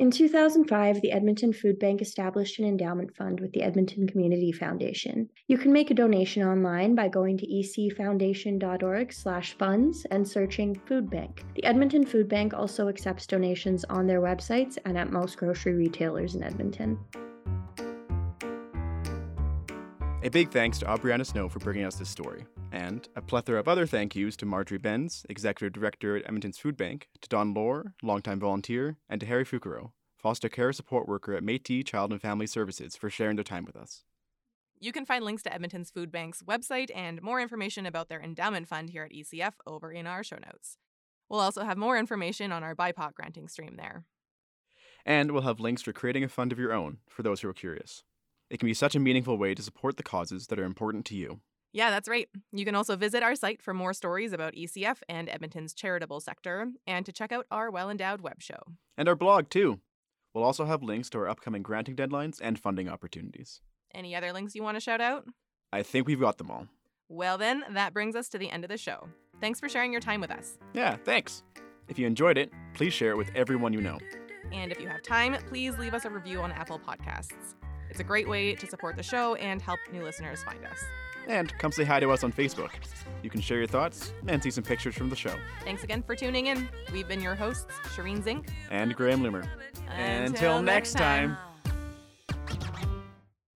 In 0.00 0.10
2005, 0.10 1.00
the 1.00 1.12
Edmonton 1.12 1.52
Food 1.52 1.78
Bank 1.78 2.02
established 2.02 2.58
an 2.58 2.64
endowment 2.64 3.14
fund 3.14 3.38
with 3.38 3.52
the 3.52 3.62
Edmonton 3.62 4.08
Community 4.08 4.50
Foundation. 4.50 5.30
You 5.46 5.56
can 5.56 5.72
make 5.72 5.92
a 5.92 5.94
donation 5.94 6.42
online 6.42 6.96
by 6.96 7.06
going 7.06 7.38
to 7.38 7.46
ecfoundation.org/funds 7.46 10.06
and 10.10 10.26
searching 10.26 10.74
Food 10.86 11.08
Bank. 11.10 11.44
The 11.54 11.64
Edmonton 11.64 12.04
Food 12.04 12.28
Bank 12.28 12.54
also 12.54 12.88
accepts 12.88 13.28
donations 13.28 13.84
on 13.84 14.08
their 14.08 14.20
websites 14.20 14.78
and 14.84 14.98
at 14.98 15.12
most 15.12 15.36
grocery 15.36 15.74
retailers 15.74 16.34
in 16.34 16.42
Edmonton. 16.42 16.98
A 20.24 20.30
big 20.30 20.50
thanks 20.50 20.78
to 20.78 20.86
Aubrianna 20.86 21.26
Snow 21.26 21.50
for 21.50 21.58
bringing 21.58 21.84
us 21.84 21.96
this 21.96 22.08
story, 22.08 22.46
and 22.72 23.06
a 23.14 23.20
plethora 23.20 23.60
of 23.60 23.68
other 23.68 23.84
thank 23.84 24.16
yous 24.16 24.36
to 24.38 24.46
Marjorie 24.46 24.78
Bencz, 24.78 25.26
Executive 25.28 25.74
Director 25.74 26.16
at 26.16 26.24
Edmonton's 26.24 26.56
Food 26.56 26.78
Bank, 26.78 27.08
to 27.20 27.28
Don 27.28 27.52
Lohr, 27.52 27.92
longtime 28.02 28.40
volunteer, 28.40 28.96
and 29.06 29.20
to 29.20 29.26
Harry 29.26 29.44
Fukuro, 29.44 29.90
foster 30.16 30.48
care 30.48 30.72
support 30.72 31.06
worker 31.06 31.34
at 31.34 31.42
Métis 31.42 31.84
Child 31.84 32.12
and 32.12 32.22
Family 32.22 32.46
Services, 32.46 32.96
for 32.96 33.10
sharing 33.10 33.36
their 33.36 33.44
time 33.44 33.66
with 33.66 33.76
us. 33.76 34.04
You 34.80 34.92
can 34.92 35.04
find 35.04 35.26
links 35.26 35.42
to 35.42 35.52
Edmonton's 35.52 35.90
Food 35.90 36.10
Bank's 36.10 36.42
website 36.42 36.90
and 36.94 37.20
more 37.20 37.38
information 37.38 37.84
about 37.84 38.08
their 38.08 38.22
endowment 38.22 38.66
fund 38.66 38.88
here 38.88 39.02
at 39.02 39.12
ECF 39.12 39.52
over 39.66 39.92
in 39.92 40.06
our 40.06 40.24
show 40.24 40.36
notes. 40.36 40.78
We'll 41.28 41.40
also 41.40 41.64
have 41.64 41.76
more 41.76 41.98
information 41.98 42.50
on 42.50 42.62
our 42.62 42.74
BIPOC 42.74 43.12
granting 43.12 43.48
stream 43.48 43.76
there. 43.76 44.06
And 45.04 45.32
we'll 45.32 45.42
have 45.42 45.60
links 45.60 45.82
for 45.82 45.92
creating 45.92 46.24
a 46.24 46.30
fund 46.30 46.50
of 46.50 46.58
your 46.58 46.72
own 46.72 46.96
for 47.10 47.22
those 47.22 47.42
who 47.42 47.48
are 47.50 47.52
curious. 47.52 48.04
It 48.54 48.60
can 48.60 48.68
be 48.68 48.74
such 48.74 48.94
a 48.94 49.00
meaningful 49.00 49.36
way 49.36 49.52
to 49.52 49.62
support 49.64 49.96
the 49.96 50.04
causes 50.04 50.46
that 50.46 50.60
are 50.60 50.64
important 50.64 51.04
to 51.06 51.16
you. 51.16 51.40
Yeah, 51.72 51.90
that's 51.90 52.08
right. 52.08 52.28
You 52.52 52.64
can 52.64 52.76
also 52.76 52.94
visit 52.94 53.20
our 53.20 53.34
site 53.34 53.60
for 53.60 53.74
more 53.74 53.92
stories 53.92 54.32
about 54.32 54.54
ECF 54.54 54.98
and 55.08 55.28
Edmonton's 55.28 55.74
charitable 55.74 56.20
sector, 56.20 56.68
and 56.86 57.04
to 57.04 57.10
check 57.10 57.32
out 57.32 57.46
our 57.50 57.68
well 57.68 57.90
endowed 57.90 58.20
web 58.20 58.40
show. 58.40 58.60
And 58.96 59.08
our 59.08 59.16
blog, 59.16 59.50
too. 59.50 59.80
We'll 60.32 60.44
also 60.44 60.66
have 60.66 60.84
links 60.84 61.10
to 61.10 61.18
our 61.18 61.28
upcoming 61.28 61.64
granting 61.64 61.96
deadlines 61.96 62.38
and 62.40 62.56
funding 62.56 62.88
opportunities. 62.88 63.60
Any 63.92 64.14
other 64.14 64.32
links 64.32 64.54
you 64.54 64.62
want 64.62 64.76
to 64.76 64.80
shout 64.80 65.00
out? 65.00 65.24
I 65.72 65.82
think 65.82 66.06
we've 66.06 66.20
got 66.20 66.38
them 66.38 66.52
all. 66.52 66.68
Well, 67.08 67.38
then, 67.38 67.64
that 67.72 67.92
brings 67.92 68.14
us 68.14 68.28
to 68.28 68.38
the 68.38 68.50
end 68.50 68.62
of 68.62 68.70
the 68.70 68.78
show. 68.78 69.08
Thanks 69.40 69.58
for 69.58 69.68
sharing 69.68 69.90
your 69.90 70.00
time 70.00 70.20
with 70.20 70.30
us. 70.30 70.58
Yeah, 70.74 70.94
thanks. 71.04 71.42
If 71.88 71.98
you 71.98 72.06
enjoyed 72.06 72.38
it, 72.38 72.52
please 72.74 72.92
share 72.92 73.10
it 73.10 73.16
with 73.16 73.32
everyone 73.34 73.72
you 73.72 73.80
know. 73.80 73.98
And 74.52 74.70
if 74.70 74.80
you 74.80 74.86
have 74.86 75.02
time, 75.02 75.36
please 75.48 75.76
leave 75.76 75.92
us 75.92 76.04
a 76.04 76.10
review 76.10 76.40
on 76.40 76.52
Apple 76.52 76.78
Podcasts. 76.78 77.56
It's 77.90 78.00
a 78.00 78.04
great 78.04 78.28
way 78.28 78.54
to 78.54 78.66
support 78.66 78.96
the 78.96 79.02
show 79.02 79.34
and 79.36 79.60
help 79.62 79.78
new 79.92 80.02
listeners 80.02 80.42
find 80.42 80.64
us. 80.64 80.78
And 81.26 81.56
come 81.58 81.72
say 81.72 81.84
hi 81.84 82.00
to 82.00 82.10
us 82.10 82.22
on 82.22 82.32
Facebook. 82.32 82.70
You 83.22 83.30
can 83.30 83.40
share 83.40 83.58
your 83.58 83.66
thoughts 83.66 84.12
and 84.26 84.42
see 84.42 84.50
some 84.50 84.64
pictures 84.64 84.94
from 84.94 85.08
the 85.08 85.16
show. 85.16 85.34
Thanks 85.64 85.82
again 85.82 86.02
for 86.02 86.14
tuning 86.14 86.46
in. 86.46 86.68
We've 86.92 87.08
been 87.08 87.22
your 87.22 87.34
hosts, 87.34 87.72
Shireen 87.94 88.22
Zink. 88.22 88.48
And 88.70 88.94
Graham 88.94 89.22
Loomer. 89.22 89.48
Until 89.88 90.60
next 90.60 90.92
time. 90.92 91.36